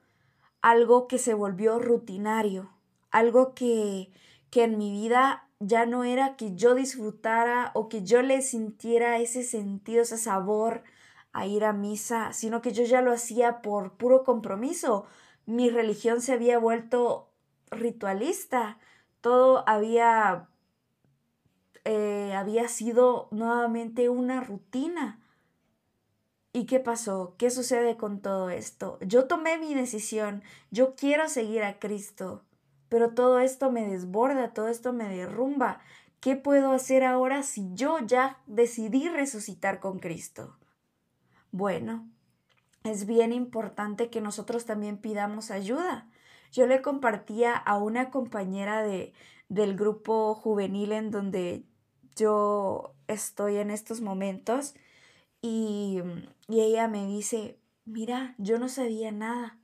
algo 0.62 1.08
que 1.08 1.18
se 1.18 1.34
volvió 1.34 1.80
rutinario, 1.80 2.70
algo 3.10 3.54
que, 3.56 4.12
que 4.50 4.66
en 4.66 4.78
mi 4.78 4.92
vida 4.92 5.48
ya 5.67 5.86
no 5.86 6.03
era 6.03 6.36
que 6.36 6.55
yo 6.55 6.75
disfrutara 6.75 7.72
o 7.74 7.89
que 7.89 8.03
yo 8.03 8.22
le 8.22 8.41
sintiera 8.41 9.20
ese 9.20 9.43
sentido, 9.43 10.01
ese 10.01 10.17
sabor 10.17 10.84
a 11.32 11.48
ir 11.48 11.65
a 11.65 11.74
misa, 11.74 12.34
sino 12.34 12.62
que 12.62 12.72
yo 12.74 12.84
ya 12.84 13.01
lo 13.01 13.12
hacía 13.12 13.62
por 13.62 13.93
puro 13.93 14.24
compromiso. 14.24 15.05
Mi 15.46 15.70
religión 15.70 16.22
se 16.22 16.34
había 16.34 16.60
vuelto 16.60 17.29
ritualista, 17.72 18.77
todo 19.22 19.63
había, 19.67 20.48
eh, 21.86 22.34
había 22.36 22.67
sido 22.67 23.27
nuevamente 23.32 24.10
una 24.10 24.41
rutina. 24.41 25.20
¿Y 26.53 26.65
qué 26.65 26.79
pasó? 26.79 27.36
¿Qué 27.38 27.50
sucede 27.50 27.98
con 27.98 28.22
todo 28.22 28.51
esto? 28.51 29.00
Yo 29.01 29.25
tomé 29.25 29.58
mi 29.58 29.74
decisión, 29.74 30.43
yo 30.70 30.96
quiero 30.96 31.27
seguir 31.27 31.63
a 31.63 31.79
Cristo 31.79 32.43
pero 32.93 33.09
todo 33.09 33.39
esto 33.39 33.71
me 33.71 33.88
desborda, 33.88 34.53
todo 34.53 34.67
esto 34.67 34.93
me 34.93 35.09
derrumba. 35.09 35.79
¿Qué 36.19 36.35
puedo 36.35 36.73
hacer 36.73 37.03
ahora 37.03 37.41
si 37.41 37.73
yo 37.73 37.97
ya 38.05 38.38
decidí 38.45 39.09
resucitar 39.09 39.79
con 39.79 39.97
Cristo? 39.97 40.59
Bueno, 41.51 42.07
es 42.83 43.07
bien 43.07 43.33
importante 43.33 44.12
que 44.12 44.21
nosotros 44.21 44.65
también 44.65 45.00
pidamos 45.00 45.50
ayuda. 45.50 46.07
Yo 46.51 46.67
le 46.67 46.83
compartía 46.83 47.55
a 47.55 47.79
una 47.79 48.12
compañera 48.12 48.83
de, 48.83 49.13
del 49.50 49.75
grupo 49.75 50.35
juvenil 50.35 50.91
en 50.91 51.09
donde 51.09 51.65
yo 52.15 52.93
estoy 53.07 53.55
en 53.57 53.71
estos 53.71 54.01
momentos 54.01 54.75
y, 55.41 56.00
y 56.47 56.62
ella 56.62 56.88
me 56.88 57.07
dice, 57.07 57.57
mira, 57.85 58.35
yo 58.38 58.59
no 58.59 58.69
sabía 58.69 59.12
nada. 59.12 59.57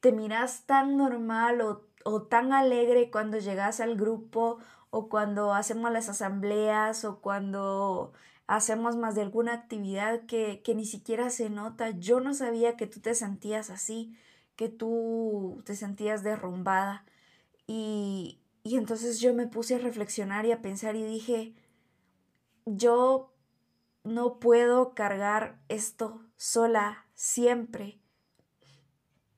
Te 0.00 0.10
miras 0.10 0.66
tan 0.66 0.96
normal 0.96 1.60
o 1.60 1.91
o 2.04 2.22
tan 2.22 2.52
alegre 2.52 3.10
cuando 3.10 3.38
llegas 3.38 3.80
al 3.80 3.96
grupo 3.96 4.58
o 4.90 5.08
cuando 5.08 5.54
hacemos 5.54 5.90
las 5.92 6.08
asambleas 6.08 7.04
o 7.04 7.20
cuando 7.20 8.12
hacemos 8.46 8.96
más 8.96 9.14
de 9.14 9.22
alguna 9.22 9.54
actividad 9.54 10.26
que, 10.26 10.62
ni 10.74 10.84
siquiera 10.84 11.30
se 11.30 11.48
nota. 11.50 11.90
Yo 11.90 12.20
no 12.20 12.34
sabía 12.34 12.76
que 12.76 12.86
tú 12.86 13.00
te 13.00 13.14
sentías 13.14 13.70
así, 13.70 14.14
que 14.56 14.68
tú 14.68 15.62
te 15.64 15.76
sentías 15.76 16.22
derrumbada. 16.22 17.06
Y, 17.66 18.40
y 18.64 18.76
entonces 18.76 19.20
yo 19.20 19.32
me 19.34 19.46
puse 19.46 19.76
a 19.76 19.78
reflexionar 19.78 20.44
y 20.44 20.52
a 20.52 20.62
pensar 20.62 20.96
y 20.96 21.04
dije, 21.04 21.54
yo 22.66 23.32
no 24.04 24.38
puedo 24.38 24.94
cargar 24.94 25.60
esto 25.68 26.22
sola 26.36 27.06
siempre 27.14 28.01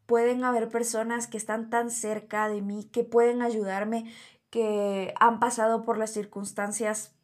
pueden 0.06 0.44
haber 0.44 0.68
personas 0.68 1.26
que 1.26 1.36
están 1.36 1.70
tan 1.70 1.90
cerca 1.90 2.48
de 2.48 2.62
mí, 2.62 2.84
que 2.92 3.04
pueden 3.04 3.42
ayudarme, 3.42 4.12
que 4.50 5.14
han 5.18 5.40
pasado 5.40 5.84
por 5.84 5.98
las 5.98 6.12
circunstancias 6.12 7.14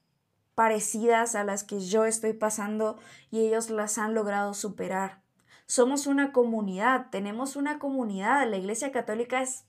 parecidas 0.54 1.34
a 1.34 1.44
las 1.44 1.64
que 1.64 1.80
yo 1.80 2.04
estoy 2.04 2.32
pasando 2.32 2.98
y 3.30 3.40
ellos 3.40 3.70
las 3.70 3.98
han 3.98 4.14
logrado 4.14 4.54
superar. 4.54 5.22
somos 5.66 6.08
una 6.08 6.32
comunidad, 6.32 7.06
tenemos 7.10 7.54
una 7.54 7.78
comunidad, 7.78 8.48
la 8.50 8.56
Iglesia 8.56 8.90
Católica 8.90 9.40
es, 9.40 9.64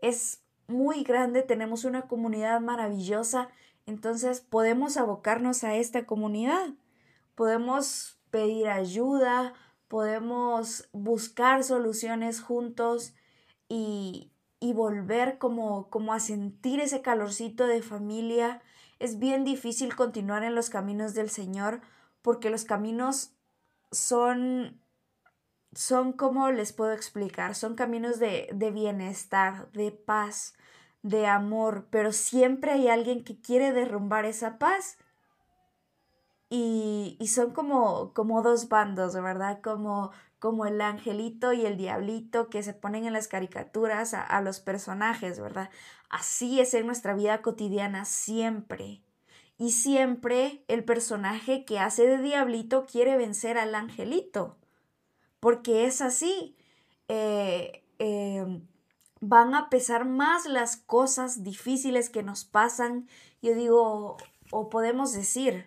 es 0.00 0.42
muy 0.68 1.02
grande, 1.02 1.42
tenemos 1.42 1.84
una 1.84 2.02
comunidad 2.02 2.60
maravillosa, 2.60 3.48
entonces 3.86 4.40
podemos 4.40 4.96
abocarnos 4.96 5.64
a 5.64 5.74
esta 5.74 6.06
comunidad, 6.06 6.70
podemos 7.34 8.20
pedir 8.30 8.68
ayuda, 8.68 9.52
podemos 9.90 10.88
buscar 10.92 11.64
soluciones 11.64 12.40
juntos 12.40 13.12
y, 13.68 14.30
y 14.60 14.72
volver 14.72 15.36
como, 15.38 15.90
como 15.90 16.12
a 16.12 16.20
sentir 16.20 16.78
ese 16.78 17.02
calorcito 17.02 17.66
de 17.66 17.82
familia. 17.82 18.62
Es 19.00 19.18
bien 19.18 19.42
difícil 19.42 19.96
continuar 19.96 20.44
en 20.44 20.54
los 20.54 20.70
caminos 20.70 21.12
del 21.14 21.28
Señor 21.28 21.80
porque 22.22 22.50
los 22.50 22.64
caminos 22.64 23.32
son, 23.90 24.80
son 25.74 26.12
como 26.12 26.52
les 26.52 26.72
puedo 26.72 26.92
explicar, 26.92 27.56
son 27.56 27.74
caminos 27.74 28.20
de, 28.20 28.48
de 28.52 28.70
bienestar, 28.70 29.72
de 29.72 29.90
paz, 29.90 30.54
de 31.02 31.26
amor, 31.26 31.88
pero 31.90 32.12
siempre 32.12 32.70
hay 32.70 32.86
alguien 32.86 33.24
que 33.24 33.40
quiere 33.40 33.72
derrumbar 33.72 34.24
esa 34.24 34.56
paz. 34.56 34.98
Y, 36.50 37.16
y 37.18 37.28
son 37.28 37.52
como, 37.52 38.12
como 38.12 38.42
dos 38.42 38.68
bandos, 38.68 39.14
¿verdad? 39.14 39.60
Como, 39.62 40.10
como 40.38 40.66
el 40.66 40.80
angelito 40.82 41.52
y 41.54 41.64
el 41.64 41.78
diablito 41.78 42.50
que 42.50 42.62
se 42.62 42.74
ponen 42.74 43.06
en 43.06 43.14
las 43.14 43.28
caricaturas 43.28 44.12
a, 44.12 44.22
a 44.22 44.42
los 44.42 44.60
personajes, 44.60 45.40
¿verdad? 45.40 45.70
Así 46.10 46.60
es 46.60 46.74
en 46.74 46.86
nuestra 46.86 47.14
vida 47.14 47.40
cotidiana 47.40 48.04
siempre. 48.04 49.02
Y 49.60 49.72
siempre 49.72 50.64
el 50.68 50.84
personaje 50.84 51.66
que 51.66 51.78
hace 51.78 52.06
de 52.06 52.18
diablito 52.18 52.86
quiere 52.86 53.16
vencer 53.16 53.58
al 53.58 53.74
angelito. 53.74 54.56
Porque 55.38 55.84
es 55.84 56.00
así. 56.00 56.56
Eh, 57.08 57.84
em, 57.98 58.66
van 59.20 59.54
a 59.54 59.68
pesar 59.68 60.06
más 60.06 60.46
las 60.46 60.76
cosas 60.76 61.44
difíciles 61.44 62.08
que 62.08 62.22
nos 62.22 62.44
pasan. 62.44 63.06
Yo 63.42 63.54
digo, 63.54 64.16
o 64.50 64.70
podemos 64.70 65.12
decir, 65.12 65.66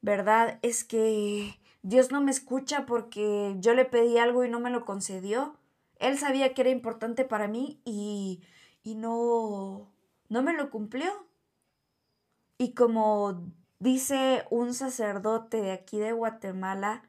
¿verdad? 0.00 0.58
Es 0.62 0.84
que 0.84 1.58
Dios 1.82 2.10
no 2.10 2.20
me 2.20 2.30
escucha 2.30 2.86
porque 2.86 3.56
yo 3.58 3.74
le 3.74 3.84
pedí 3.84 4.18
algo 4.18 4.44
y 4.44 4.50
no 4.50 4.60
me 4.60 4.70
lo 4.70 4.84
concedió. 4.84 5.56
Él 5.98 6.18
sabía 6.18 6.54
que 6.54 6.62
era 6.62 6.70
importante 6.70 7.24
para 7.24 7.48
mí 7.48 7.80
y, 7.84 8.42
y 8.82 8.94
no, 8.96 9.92
no 10.28 10.42
me 10.42 10.52
lo 10.52 10.70
cumplió. 10.70 11.10
Y 12.58 12.72
como 12.72 13.44
dice 13.78 14.44
un 14.50 14.74
sacerdote 14.74 15.60
de 15.60 15.72
aquí 15.72 15.98
de 15.98 16.12
Guatemala, 16.12 17.02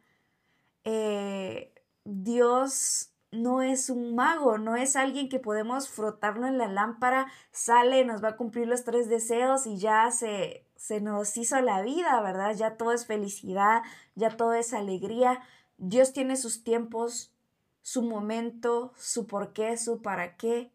eh, 0.83 1.73
Dios 2.03 3.11
no 3.31 3.61
es 3.61 3.89
un 3.89 4.15
mago, 4.15 4.57
no 4.57 4.75
es 4.75 4.95
alguien 4.95 5.29
que 5.29 5.39
podemos 5.39 5.89
frotarlo 5.89 6.47
en 6.47 6.57
la 6.57 6.67
lámpara, 6.67 7.27
sale, 7.51 8.05
nos 8.05 8.23
va 8.23 8.29
a 8.29 8.37
cumplir 8.37 8.67
los 8.67 8.83
tres 8.83 9.09
deseos 9.09 9.65
y 9.65 9.77
ya 9.77 10.11
se, 10.11 10.66
se 10.77 11.01
nos 11.01 11.37
hizo 11.37 11.59
la 11.61 11.81
vida, 11.81 12.21
¿verdad? 12.21 12.55
Ya 12.55 12.77
todo 12.77 12.93
es 12.93 13.05
felicidad, 13.05 13.83
ya 14.15 14.37
todo 14.37 14.53
es 14.53 14.73
alegría. 14.73 15.41
Dios 15.77 16.13
tiene 16.13 16.37
sus 16.37 16.63
tiempos, 16.63 17.33
su 17.81 18.01
momento, 18.01 18.93
su 18.97 19.27
por 19.27 19.53
qué, 19.53 19.77
su 19.77 20.01
para 20.01 20.37
qué. 20.37 20.71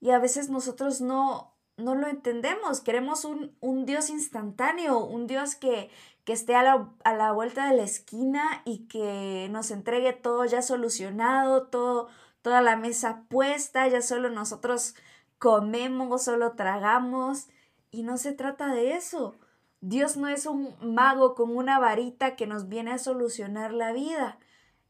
Y 0.00 0.10
a 0.10 0.18
veces 0.18 0.50
nosotros 0.50 1.00
no, 1.00 1.54
no 1.76 1.94
lo 1.94 2.08
entendemos. 2.08 2.80
Queremos 2.80 3.24
un, 3.24 3.86
Dios 3.86 4.10
instantáneo, 4.10 5.04
un 5.04 5.26
Dios 5.26 5.54
que, 5.54 5.90
que 6.24 6.32
esté 6.32 6.54
a 6.54 6.62
la, 6.62 6.90
a 7.04 7.14
la, 7.14 7.32
vuelta 7.32 7.68
de 7.68 7.76
la 7.76 7.84
esquina 7.84 8.62
y 8.64 8.88
que 8.88 9.48
nos 9.50 9.70
entregue 9.70 10.12
todo 10.12 10.44
ya 10.44 10.62
solucionado, 10.62 11.68
todo, 11.68 12.08
toda 12.42 12.60
la 12.60 12.76
mesa 12.76 13.24
puesta, 13.28 13.86
ya 13.88 14.02
solo 14.02 14.30
nosotros 14.30 14.94
comemos, 15.38 16.22
solo 16.22 16.52
tragamos. 16.52 17.48
Y 17.92 18.02
no 18.02 18.16
se 18.16 18.32
trata 18.32 18.74
de 18.74 18.96
eso. 18.96 19.36
Dios 19.80 20.16
no 20.16 20.26
es 20.26 20.46
un 20.46 20.74
mago 20.80 21.36
con 21.36 21.56
una 21.56 21.78
varita 21.78 22.34
que 22.34 22.48
nos 22.48 22.68
viene 22.68 22.92
a 22.92 22.98
solucionar 22.98 23.72
la 23.72 23.92
vida. 23.92 24.38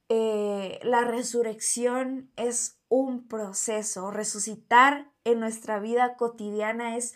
Eh, 0.08 0.78
la 0.82 1.02
resurrección 1.02 2.30
es 2.36 2.78
un 2.88 3.26
proceso. 3.26 4.10
Resucitar 4.10 5.10
en 5.24 5.40
nuestra 5.40 5.80
vida 5.80 6.16
cotidiana 6.16 6.96
es 6.96 7.14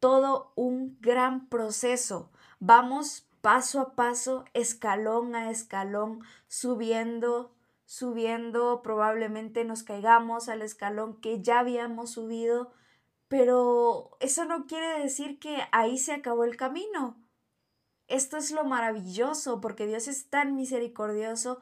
todo 0.00 0.52
un 0.56 0.98
gran 1.00 1.48
proceso. 1.48 2.30
Vamos 2.60 3.28
paso 3.40 3.80
a 3.80 3.94
paso, 3.94 4.44
escalón 4.54 5.34
a 5.34 5.50
escalón, 5.50 6.20
subiendo, 6.48 7.54
subiendo, 7.84 8.82
probablemente 8.82 9.64
nos 9.64 9.82
caigamos 9.82 10.48
al 10.48 10.62
escalón 10.62 11.20
que 11.20 11.42
ya 11.42 11.60
habíamos 11.60 12.10
subido, 12.10 12.72
pero 13.28 14.16
eso 14.20 14.44
no 14.46 14.66
quiere 14.66 15.00
decir 15.00 15.38
que 15.38 15.58
ahí 15.72 15.98
se 15.98 16.12
acabó 16.12 16.44
el 16.44 16.56
camino. 16.56 17.16
Esto 18.08 18.38
es 18.38 18.50
lo 18.52 18.64
maravilloso, 18.64 19.60
porque 19.60 19.86
Dios 19.86 20.08
es 20.08 20.30
tan 20.30 20.56
misericordioso 20.56 21.60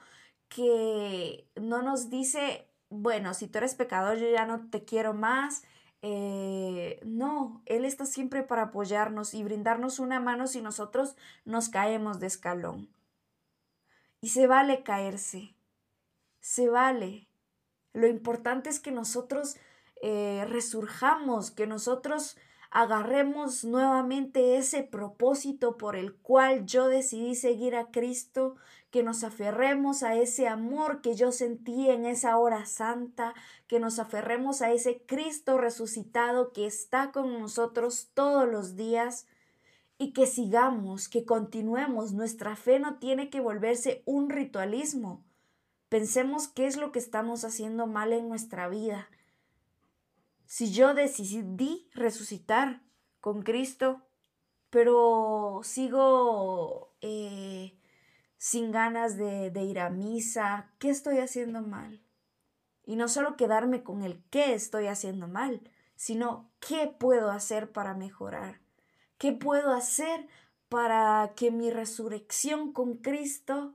que 0.49 1.49
no 1.57 1.83
nos 1.83 2.09
dice, 2.09 2.69
bueno, 2.89 3.35
si 3.35 3.49
tú 3.49 3.59
eres 3.59 3.75
pecador, 3.75 4.17
yo 4.19 4.31
ya 4.31 4.47
no 4.47 4.71
te 4.71 4.85
quiero 4.85 5.13
más. 5.13 5.65
Eh, 6.03 7.01
no, 7.05 7.63
Él 7.67 7.85
está 7.85 8.07
siempre 8.07 8.45
para 8.45 8.65
apoyarnos 8.65 9.35
y 9.35 9.43
brindarnos 9.43 9.99
una 9.99 10.21
mano 10.21 10.47
si 10.47 10.61
nosotros 10.61 11.17
nos 11.45 11.69
caemos 11.69 12.21
de 12.21 12.29
escalón. 12.29 12.89
Y 14.21 14.29
se 14.29 14.47
vale 14.47 14.85
caerse, 14.85 15.55
se 16.41 16.69
vale. 16.69 17.29
Lo 17.93 18.07
importante 18.07 18.71
es 18.71 18.79
que 18.79 18.93
nosotros 18.93 19.57
eh, 20.03 20.45
resurjamos, 20.49 21.51
que 21.51 21.67
nosotros 21.67 22.37
agarremos 22.71 23.65
nuevamente 23.65 24.59
ese 24.59 24.83
propósito 24.83 25.79
por 25.79 25.97
el 25.97 26.15
cual 26.15 26.67
yo 26.67 26.89
decidí 26.89 27.35
seguir 27.35 27.75
a 27.75 27.91
Cristo, 27.91 28.57
que 28.91 29.03
nos 29.03 29.25
aferremos 29.25 30.03
a 30.03 30.15
ese 30.15 30.49
amor 30.49 31.01
que 31.01 31.15
yo 31.15 31.33
sentí 31.33 31.89
en 31.89 32.05
esa 32.05 32.37
hora 32.39 32.67
santa, 32.67 33.35
que 33.67 33.81
nos 33.81 33.99
aferremos 33.99 34.63
a 34.63 34.73
ese 34.73 35.03
Cristo 35.07 35.59
resucitado 35.59 36.53
que 36.53 36.67
está 36.67 37.13
con 37.13 37.39
nosotros 37.39 38.11
todos 38.15 38.47
los 38.49 38.77
días 38.77 39.27
y 39.99 40.13
que 40.13 40.27
sigamos, 40.27 41.09
que 41.09 41.25
continuemos. 41.25 42.13
Nuestra 42.13 42.57
fe 42.57 42.79
no 42.79 42.99
tiene 42.99 43.31
que 43.31 43.41
volverse 43.41 44.03
un 44.05 44.29
ritualismo. 44.29 45.25
Pensemos 45.89 46.49
qué 46.49 46.67
es 46.67 46.77
lo 46.77 46.93
que 46.93 46.99
estamos 46.99 47.45
haciendo 47.45 47.87
mal 47.87 48.13
en 48.13 48.29
nuestra 48.29 48.69
vida 48.69 49.09
si 50.47 50.73
yo 50.73 50.95
decidí 50.95 51.89
resucitar 51.95 52.83
con 53.21 53.43
Cristo, 53.43 54.03
pero 54.71 55.61
sigo 55.63 56.95
eh, 57.01 57.79
sin 58.39 58.73
ganas 58.73 59.17
de, 59.17 59.51
de 59.51 59.63
ir 59.65 59.81
a 59.81 59.91
misa, 59.91 60.73
¿qué 60.79 60.91
estoy 60.91 61.19
haciendo 61.19 61.63
mal? 61.63 62.03
Y 62.85 62.97
no 62.97 63.09
solo 63.09 63.37
quedarme 63.37 63.83
con 63.83 64.03
el 64.03 64.23
qué 64.31 64.55
estoy 64.55 64.87
haciendo 64.87 65.29
mal, 65.29 65.69
sino 65.97 66.51
qué 66.61 66.87
puedo 66.87 67.31
hacer 67.31 67.73
para 67.73 67.95
mejorar, 67.95 68.61
qué 69.19 69.33
puedo 69.33 69.73
hacer 69.73 70.29
para 70.69 71.33
que 71.37 71.51
mi 71.51 71.71
resurrección 71.71 72.73
con 72.73 72.99
Cristo 72.99 73.75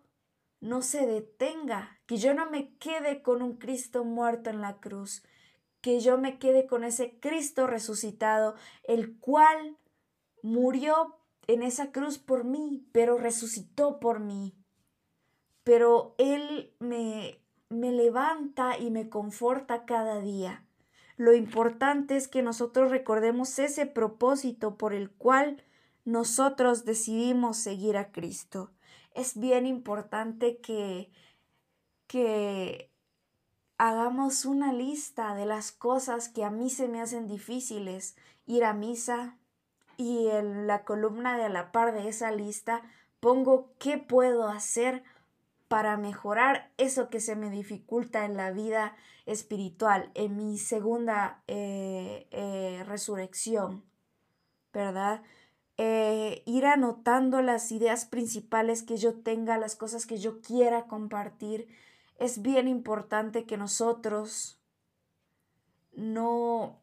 no 0.60 0.82
se 0.82 1.08
detenga, 1.08 2.00
que 2.06 2.18
yo 2.18 2.34
no 2.34 2.50
me 2.50 2.76
quede 2.78 3.22
con 3.22 3.42
un 3.42 3.58
Cristo 3.58 4.04
muerto 4.04 4.50
en 4.50 4.62
la 4.62 4.80
cruz, 4.80 5.24
que 5.82 6.00
yo 6.00 6.18
me 6.18 6.38
quede 6.38 6.68
con 6.68 6.84
ese 6.84 7.20
Cristo 7.20 7.68
resucitado, 7.68 8.56
el 8.84 9.18
cual 9.18 9.78
murió 10.44 11.18
en 11.48 11.64
esa 11.64 11.92
cruz 11.92 12.18
por 12.18 12.44
mí, 12.44 12.88
pero 12.92 13.18
resucitó 13.18 14.00
por 14.00 14.20
mí. 14.20 14.54
Pero 15.64 16.16
Él 16.18 16.74
me, 16.80 17.40
me 17.70 17.92
levanta 17.92 18.78
y 18.78 18.92
me 18.92 19.10
conforta 19.10 19.86
cada 19.86 20.22
día. 20.22 20.66
Lo 21.18 21.34
importante 21.34 22.16
es 22.16 22.28
que 22.28 22.42
nosotros 22.42 22.92
recordemos 22.92 23.60
ese 23.60 23.86
propósito 23.86 24.78
por 24.78 24.94
el 24.94 25.12
cual 25.12 25.64
nosotros 26.06 26.86
decidimos 26.86 27.58
seguir 27.58 27.98
a 27.98 28.12
Cristo. 28.12 28.72
Es 29.14 29.40
bien 29.40 29.66
importante 29.66 30.58
que, 30.58 31.12
que 32.08 32.91
hagamos 33.82 34.46
una 34.46 34.72
lista 34.72 35.34
de 35.34 35.48
las 35.48 35.72
cosas 35.72 36.30
que 36.30 36.44
a 36.44 36.52
mí 36.52 36.70
se 36.70 36.88
me 36.88 37.02
hacen 37.02 37.28
difíciles, 37.28 38.16
ir 38.46 38.64
a 38.64 38.74
misa 38.74 39.40
y 39.98 40.28
en 40.28 40.68
la 40.68 40.84
columna 40.84 41.36
de 41.36 41.46
a 41.46 41.50
la 41.50 41.72
par 41.72 41.92
de 41.92 42.08
esa 42.08 42.30
lista 42.30 42.84
pongo 43.20 43.72
qué 43.80 43.98
puedo 43.98 44.48
hacer 44.48 45.02
para 45.68 45.98
mejorar 45.98 46.70
eso 46.78 47.10
que 47.10 47.20
se 47.20 47.36
me 47.36 47.50
dificulta 47.50 48.24
en 48.26 48.38
la 48.38 48.52
vida 48.52 48.96
espiritual, 49.26 50.12
en 50.14 50.38
mi 50.38 50.60
segunda 50.60 51.42
eh, 51.48 52.28
eh, 52.30 52.84
resurrección, 52.86 53.84
¿verdad? 54.74 55.24
Eh, 55.78 56.44
ir 56.46 56.68
anotando 56.68 57.42
las 57.42 57.72
ideas 57.72 58.06
principales 58.06 58.84
que 58.84 58.98
yo 58.98 59.16
tenga, 59.16 59.58
las 59.58 59.76
cosas 59.76 60.06
que 60.06 60.18
yo 60.18 60.40
quiera 60.40 60.84
compartir, 60.84 61.68
es 62.22 62.44
bien 62.44 62.68
importante 62.68 63.46
que 63.48 63.58
nosotros 63.58 64.60
no 65.94 66.80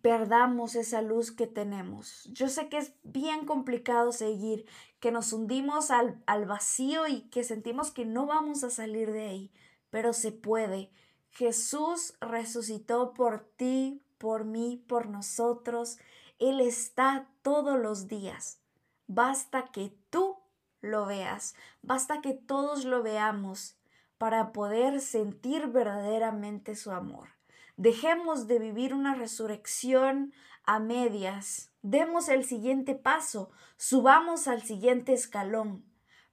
perdamos 0.00 0.76
esa 0.76 1.02
luz 1.02 1.32
que 1.32 1.48
tenemos. 1.48 2.28
Yo 2.32 2.48
sé 2.48 2.68
que 2.68 2.78
es 2.78 2.94
bien 3.02 3.46
complicado 3.46 4.12
seguir, 4.12 4.66
que 5.00 5.10
nos 5.10 5.32
hundimos 5.32 5.90
al, 5.90 6.22
al, 6.26 6.46
vacío 6.46 7.08
y 7.08 7.22
que 7.30 7.42
sentimos 7.42 7.90
que 7.90 8.04
no 8.04 8.26
vamos 8.26 8.62
a 8.62 8.70
salir 8.70 9.10
de 9.10 9.26
ahí, 9.26 9.52
pero 9.90 10.12
se 10.12 10.30
puede. 10.30 10.92
Jesús 11.30 12.14
resucitó 12.20 13.12
por 13.12 13.40
ti, 13.56 14.04
por 14.18 14.44
mí, 14.44 14.84
por 14.86 15.08
nosotros. 15.08 15.98
Él 16.38 16.60
está 16.60 17.28
todos 17.42 17.76
los 17.76 18.06
días. 18.06 18.60
Basta 19.08 19.72
que 19.72 19.92
tú 20.10 20.36
lo 20.80 21.06
veas, 21.06 21.56
basta 21.82 22.20
que 22.20 22.34
todos 22.34 22.84
lo 22.84 23.02
veamos 23.02 23.79
para 24.20 24.52
poder 24.52 25.00
sentir 25.00 25.68
verdaderamente 25.68 26.76
su 26.76 26.90
amor. 26.90 27.30
Dejemos 27.78 28.46
de 28.46 28.58
vivir 28.58 28.92
una 28.92 29.14
resurrección 29.14 30.34
a 30.66 30.78
medias. 30.78 31.72
Demos 31.80 32.28
el 32.28 32.44
siguiente 32.44 32.94
paso, 32.94 33.50
subamos 33.78 34.46
al 34.46 34.60
siguiente 34.60 35.14
escalón 35.14 35.86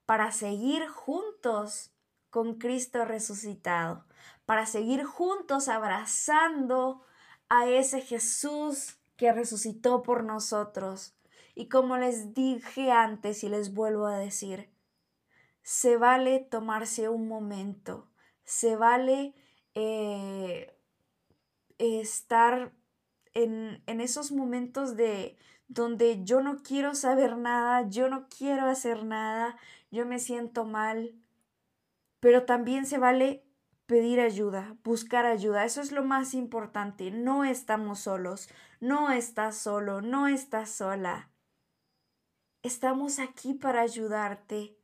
para 0.05 0.33
seguir 0.33 0.85
juntos 0.89 1.93
con 2.29 2.55
Cristo 2.55 3.05
resucitado, 3.05 4.05
para 4.45 4.65
seguir 4.65 5.05
juntos 5.05 5.69
abrazando 5.69 7.05
a 7.47 7.67
ese 7.69 8.01
Jesús 8.01 8.97
que 9.15 9.31
resucitó 9.31 10.03
por 10.03 10.25
nosotros. 10.25 11.15
Y 11.55 11.69
como 11.69 11.95
les 11.95 12.33
dije 12.33 12.91
antes 12.91 13.45
y 13.45 13.47
les 13.47 13.73
vuelvo 13.73 14.07
a 14.07 14.17
decir, 14.17 14.69
se 15.67 15.97
vale 15.97 16.39
tomarse 16.39 17.09
un 17.09 17.27
momento, 17.27 18.09
se 18.45 18.77
vale 18.77 19.35
eh, 19.75 20.73
estar 21.77 22.71
en, 23.33 23.83
en 23.85 23.99
esos 23.99 24.31
momentos 24.31 24.95
de 24.95 25.37
donde 25.67 26.23
yo 26.23 26.39
no 26.39 26.63
quiero 26.63 26.95
saber 26.95 27.35
nada, 27.35 27.85
yo 27.89 28.07
no 28.07 28.29
quiero 28.29 28.67
hacer 28.67 29.03
nada, 29.03 29.57
yo 29.91 30.05
me 30.05 30.19
siento 30.19 30.63
mal, 30.63 31.13
pero 32.21 32.45
también 32.45 32.85
se 32.85 32.97
vale 32.97 33.43
pedir 33.87 34.21
ayuda, 34.21 34.77
buscar 34.85 35.25
ayuda. 35.25 35.65
Eso 35.65 35.81
es 35.81 35.91
lo 35.91 36.05
más 36.05 36.33
importante. 36.33 37.11
No 37.11 37.43
estamos 37.43 37.99
solos, 37.99 38.47
no 38.79 39.11
estás 39.11 39.57
solo, 39.57 39.99
no 39.99 40.29
estás 40.29 40.69
sola. 40.69 41.29
Estamos 42.63 43.19
aquí 43.19 43.53
para 43.53 43.81
ayudarte. 43.81 44.76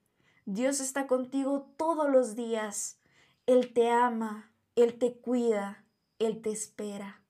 Dios 0.45 0.79
está 0.79 1.07
contigo 1.07 1.67
todos 1.77 2.09
los 2.09 2.35
días. 2.35 2.99
Él 3.45 3.73
te 3.73 3.89
ama, 3.89 4.51
Él 4.75 4.97
te 4.97 5.13
cuida. 5.13 5.83
Él 6.19 6.41
te 6.41 6.51
espera. 6.51 7.21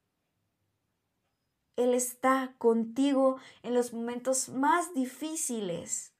Él 1.75 1.93
está 1.93 2.53
contigo 2.59 3.37
en 3.63 3.73
los 3.73 3.93
momentos 3.93 4.49
más 4.49 4.93
difíciles. 4.93 6.13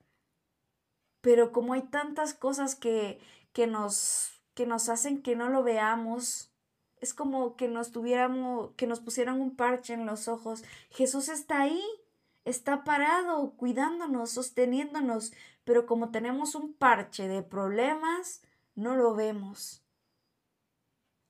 Pero 1.22 1.52
como 1.52 1.74
hay 1.74 1.84
tantas 1.84 2.34
cosas 2.34 2.76
que, 2.76 3.20
que, 3.54 3.68
nos, 3.68 4.42
que 4.56 4.66
nos 4.66 4.90
hacen 4.90 5.22
que 5.22 5.36
no 5.36 5.50
lo 5.50 5.64
veamos, 5.64 6.52
es 7.00 7.14
como 7.14 7.56
que 7.56 7.68
nos 7.68 7.92
tuviéramos, 7.92 8.72
que 8.76 8.88
nos 8.88 9.00
pusieran 9.00 9.40
un 9.40 9.56
parche 9.56 9.94
en 9.94 10.06
los 10.06 10.28
ojos. 10.28 10.64
Jesús 10.90 11.30
está 11.30 11.62
ahí, 11.62 11.84
está 12.46 12.84
parado, 12.84 13.54
cuidándonos, 13.58 14.32
sosteniéndonos, 14.32 15.34
pero 15.64 15.86
como 15.86 16.12
tenemos 16.12 16.56
un 16.56 16.74
parche 16.74 17.28
de 17.28 17.44
problemas, 17.44 18.42
no 18.76 18.96
lo 18.96 19.16
vemos. 19.16 19.84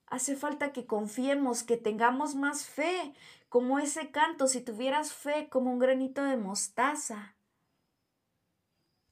Hace 0.08 0.36
falta 0.36 0.74
que 0.74 0.86
confiemos, 0.86 1.64
que 1.64 1.78
tengamos 1.78 2.36
más 2.36 2.66
fe, 2.66 3.14
como 3.50 3.80
ese 3.80 4.12
canto, 4.12 4.48
si 4.48 4.62
tuvieras 4.62 5.14
fe 5.14 5.50
como 5.50 5.72
un 5.72 5.80
granito 5.80 6.24
de 6.24 6.38
mostaza. 6.38 7.36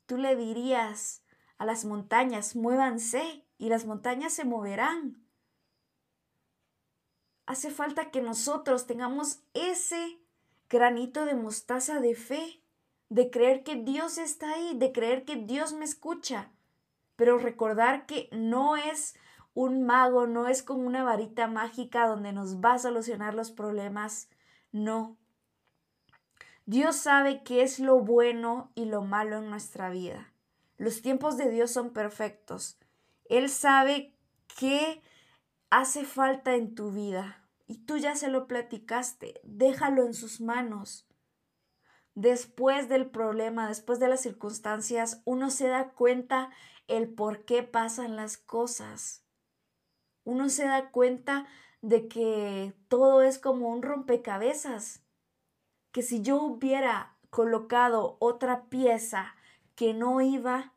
Tú 0.06 0.18
le 0.18 0.36
dirías 0.36 1.24
a 1.58 1.66
las 1.66 1.86
montañas, 1.86 2.56
muévanse, 2.56 3.46
y 3.58 3.70
las 3.70 3.86
montañas 3.86 4.34
se 4.34 4.46
moverán. 4.46 5.24
Hace 7.46 7.70
falta 7.70 8.10
que 8.10 8.22
nosotros 8.22 8.88
tengamos 8.88 9.44
ese 9.54 10.21
granito 10.72 11.26
de 11.26 11.36
mostaza 11.36 12.00
de 12.00 12.16
fe, 12.16 12.64
de 13.10 13.30
creer 13.30 13.64
que 13.64 13.76
Dios 13.76 14.18
está 14.18 14.54
ahí, 14.54 14.74
de 14.76 14.92
creer 14.92 15.26
que 15.26 15.36
Dios 15.36 15.74
me 15.74 15.86
escucha, 15.86 16.50
pero 17.16 17.38
recordar 17.38 18.06
que 18.06 18.30
no 18.32 18.78
es 18.78 19.16
un 19.54 19.84
mago 19.84 20.28
no 20.28 20.48
es 20.48 20.64
como 20.64 20.84
una 20.84 21.04
varita 21.04 21.48
mágica 21.48 22.08
donde 22.08 22.32
nos 22.32 22.62
va 22.62 22.74
a 22.74 22.80
solucionar 22.80 23.34
los 23.34 23.52
problemas. 23.52 24.30
No. 24.72 25.18
Dios 26.66 26.96
sabe 26.96 27.44
qué 27.44 27.64
es 27.64 27.80
lo 27.80 28.00
bueno 28.00 28.72
y 28.76 28.86
lo 28.86 29.02
malo 29.02 29.38
en 29.40 29.50
nuestra 29.50 29.90
vida. 29.90 30.32
Los 30.78 31.02
tiempos 31.02 31.38
de 31.38 31.50
Dios 31.50 31.72
son 31.72 31.92
perfectos. 31.92 32.80
Él 33.26 33.50
sabe 33.50 34.16
qué 34.58 35.02
hace 35.70 36.06
falta 36.06 36.56
en 36.56 36.74
tu 36.74 36.92
vida. 36.92 37.41
Y 37.72 37.86
tú 37.86 37.98
ya 37.98 38.16
se 38.16 38.28
lo 38.28 38.48
platicaste. 38.48 39.40
Déjalo 39.44 40.06
en 40.06 40.14
sus 40.14 40.42
manos. 40.42 41.08
Después 42.16 42.90
del 42.90 43.10
problema, 43.10 43.68
después 43.68 44.00
de 44.00 44.10
las 44.10 44.22
circunstancias, 44.22 45.22
uno 45.26 45.50
se 45.50 45.68
da 45.68 45.92
cuenta 45.94 46.50
el 46.88 47.08
por 47.14 47.46
qué 47.46 47.64
pasan 47.64 48.16
las 48.16 48.38
cosas 48.38 49.22
uno 50.24 50.50
se 50.50 50.66
da 50.66 50.92
cuenta 50.92 51.48
de 51.82 52.08
que 52.08 52.74
todo 52.88 53.22
es 53.22 53.40
como 53.40 53.70
un 53.70 53.82
rompecabezas, 53.82 55.04
que 55.92 56.02
si 56.04 56.22
yo 56.22 56.42
hubiera 56.42 57.18
colocado 57.30 58.18
otra 58.20 58.66
pieza 58.70 59.36
que 59.76 59.94
no 59.94 60.22
iba, 60.22 60.74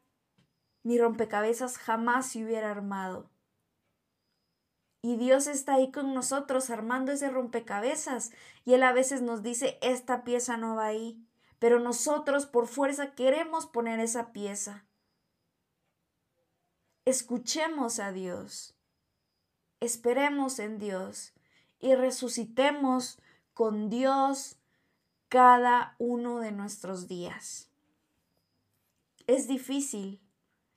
mi 0.83 0.99
rompecabezas 0.99 1.79
jamás 1.79 2.29
se 2.31 2.45
hubiera 2.45 2.71
armado. 2.71 3.31
Y 5.05 5.17
Dios 5.17 5.49
está 5.49 5.75
ahí 5.75 5.93
con 5.93 6.15
nosotros 6.15 6.71
armando 6.71 7.13
ese 7.13 7.29
rompecabezas 7.29 8.33
y 8.65 8.73
Él 8.73 8.83
a 8.83 8.95
veces 8.95 9.21
nos 9.21 9.43
dice, 9.43 9.79
esta 9.83 10.25
pieza 10.25 10.57
no 10.57 10.77
va 10.77 10.87
ahí, 10.87 11.23
pero 11.59 11.79
nosotros 11.79 12.47
por 12.47 12.67
fuerza 12.67 13.15
queremos 13.15 13.67
poner 13.67 14.01
esa 14.01 14.33
pieza. 14.33 14.87
Escuchemos 17.05 18.01
a 18.01 18.13
Dios 18.13 18.75
esperemos 19.85 20.59
en 20.59 20.79
Dios 20.79 21.35
y 21.79 21.95
resucitemos 21.95 23.19
con 23.53 23.91
Dios 23.91 24.57
cada 25.29 25.95
uno 25.99 26.41
de 26.41 26.53
nuestros 26.53 27.07
días. 27.07 27.69
Es 29.27 29.47
difícil 29.47 30.21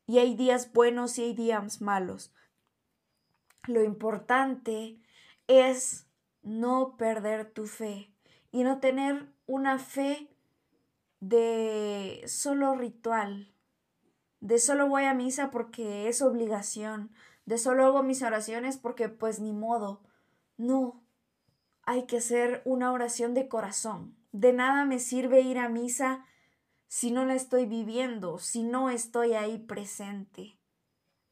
y 0.05 0.19
hay 0.19 0.35
días 0.35 0.73
buenos 0.73 1.17
y 1.17 1.23
hay 1.23 1.33
días 1.33 1.81
malos. 1.81 2.33
Lo 3.67 3.83
importante 3.83 4.97
es 5.47 6.07
no 6.41 6.95
perder 6.97 7.51
tu 7.51 7.67
fe 7.67 8.09
y 8.51 8.63
no 8.63 8.79
tener 8.79 9.27
una 9.45 9.77
fe 9.77 10.29
de 11.19 12.23
solo 12.27 12.75
ritual, 12.75 13.53
de 14.39 14.59
solo 14.59 14.87
voy 14.87 15.03
a 15.03 15.13
misa 15.13 15.51
porque 15.51 16.07
es 16.07 16.21
obligación, 16.21 17.11
de 17.45 17.57
solo 17.57 17.85
hago 17.85 18.03
mis 18.03 18.23
oraciones 18.23 18.77
porque 18.77 19.09
pues 19.09 19.39
ni 19.39 19.51
modo. 19.51 20.01
No, 20.57 21.03
hay 21.83 22.05
que 22.05 22.17
hacer 22.17 22.61
una 22.65 22.91
oración 22.91 23.33
de 23.33 23.47
corazón. 23.47 24.15
De 24.31 24.53
nada 24.53 24.85
me 24.85 24.99
sirve 24.99 25.41
ir 25.41 25.57
a 25.57 25.69
misa 25.69 26.25
si 26.87 27.11
no 27.11 27.25
la 27.25 27.35
estoy 27.35 27.65
viviendo, 27.65 28.37
si 28.39 28.63
no 28.63 28.89
estoy 28.89 29.33
ahí 29.33 29.57
presente. 29.57 30.57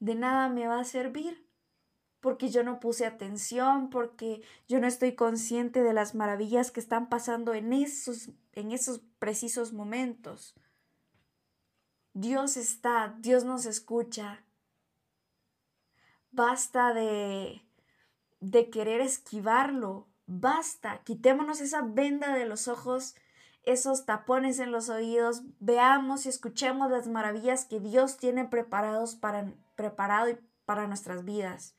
De 0.00 0.14
nada 0.14 0.48
me 0.48 0.66
va 0.66 0.80
a 0.80 0.84
servir 0.84 1.45
porque 2.20 2.48
yo 2.48 2.62
no 2.64 2.80
puse 2.80 3.06
atención, 3.06 3.90
porque 3.90 4.42
yo 4.68 4.80
no 4.80 4.86
estoy 4.86 5.14
consciente 5.14 5.82
de 5.82 5.92
las 5.92 6.14
maravillas 6.14 6.70
que 6.70 6.80
están 6.80 7.08
pasando 7.08 7.54
en 7.54 7.72
esos, 7.72 8.30
en 8.52 8.72
esos 8.72 9.00
precisos 9.18 9.72
momentos. 9.72 10.54
Dios 12.14 12.56
está, 12.56 13.14
Dios 13.20 13.44
nos 13.44 13.66
escucha, 13.66 14.46
Basta 16.36 16.92
de, 16.92 17.62
de 18.40 18.68
querer 18.68 19.00
esquivarlo. 19.00 20.06
Basta. 20.26 20.98
Quitémonos 21.02 21.62
esa 21.62 21.80
venda 21.80 22.34
de 22.34 22.44
los 22.44 22.68
ojos, 22.68 23.14
esos 23.62 24.04
tapones 24.04 24.58
en 24.58 24.70
los 24.70 24.90
oídos. 24.90 25.44
Veamos 25.60 26.26
y 26.26 26.28
escuchemos 26.28 26.90
las 26.90 27.08
maravillas 27.08 27.64
que 27.64 27.80
Dios 27.80 28.18
tiene 28.18 28.44
preparados 28.44 29.14
para, 29.14 29.50
preparado 29.76 30.36
para 30.66 30.86
nuestras 30.86 31.24
vidas. 31.24 31.74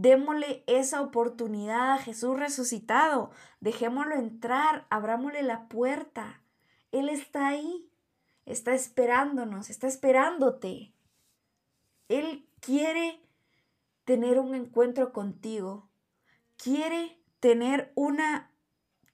Démosle 0.00 0.64
esa 0.66 1.02
oportunidad 1.02 1.92
a 1.92 1.98
Jesús 1.98 2.38
resucitado. 2.38 3.32
Dejémoslo 3.60 4.14
entrar, 4.14 4.86
abrámosle 4.88 5.42
la 5.42 5.68
puerta. 5.68 6.40
Él 6.90 7.10
está 7.10 7.48
ahí, 7.48 7.90
está 8.46 8.72
esperándonos, 8.72 9.68
está 9.68 9.88
esperándote. 9.88 10.94
Él 12.08 12.48
quiere 12.60 13.20
tener 14.06 14.38
un 14.38 14.54
encuentro 14.54 15.12
contigo. 15.12 15.90
Quiere 16.56 17.20
tener 17.38 17.92
una 17.94 18.50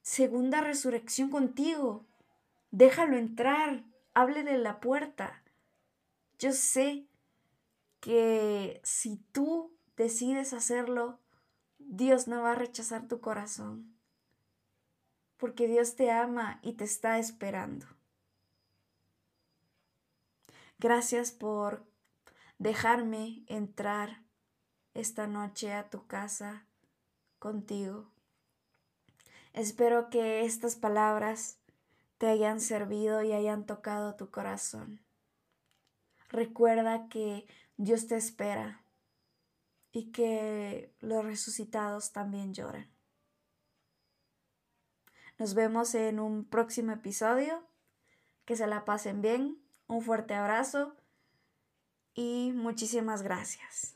segunda 0.03 0.61
resurrección 0.61 1.31
contigo. 1.31 2.07
Déjalo 2.71 3.17
entrar, 3.17 3.83
háblele 4.15 4.57
la 4.59 4.79
puerta. 4.79 5.43
Yo 6.39 6.53
sé 6.53 7.09
que 7.99 8.81
si 8.85 9.17
tú 9.33 9.76
decides 9.97 10.53
hacerlo, 10.53 11.19
Dios 11.79 12.29
no 12.29 12.43
va 12.43 12.53
a 12.53 12.57
rechazar 12.57 13.09
tu 13.09 13.21
corazón, 13.21 13.97
porque 15.37 15.67
Dios 15.67 15.97
te 15.97 16.11
ama 16.11 16.61
y 16.63 16.75
te 16.75 16.85
está 16.85 17.19
esperando. 17.19 17.87
Gracias 20.79 21.33
por 21.33 21.87
dejarme 22.59 23.45
entrar 23.47 24.23
esta 24.95 25.27
noche 25.27 25.73
a 25.73 25.89
tu 25.89 26.07
casa 26.07 26.67
contigo. 27.39 28.11
Espero 29.53 30.11
que 30.11 30.45
estas 30.45 30.77
palabras 30.77 31.59
te 32.19 32.29
hayan 32.29 32.61
servido 32.61 33.23
y 33.23 33.33
hayan 33.33 33.65
tocado 33.65 34.17
tu 34.17 34.31
corazón. 34.31 35.01
Recuerda 36.29 37.09
que 37.09 37.47
Dios 37.77 38.07
te 38.07 38.17
espera 38.17 38.86
y 39.97 40.13
que 40.13 40.95
los 41.01 41.25
resucitados 41.25 42.13
también 42.13 42.53
lloran. 42.53 42.87
Nos 45.39 45.55
vemos 45.55 45.95
en 45.95 46.21
un 46.21 46.45
próximo 46.45 46.93
episodio. 46.93 47.67
Que 48.45 48.57
se 48.57 48.67
la 48.67 48.85
pasen 48.85 49.23
bien. 49.23 49.59
Un 49.87 50.03
fuerte 50.03 50.35
abrazo 50.35 50.95
y 52.13 52.53
muchísimas 52.55 53.23
gracias. 53.23 53.96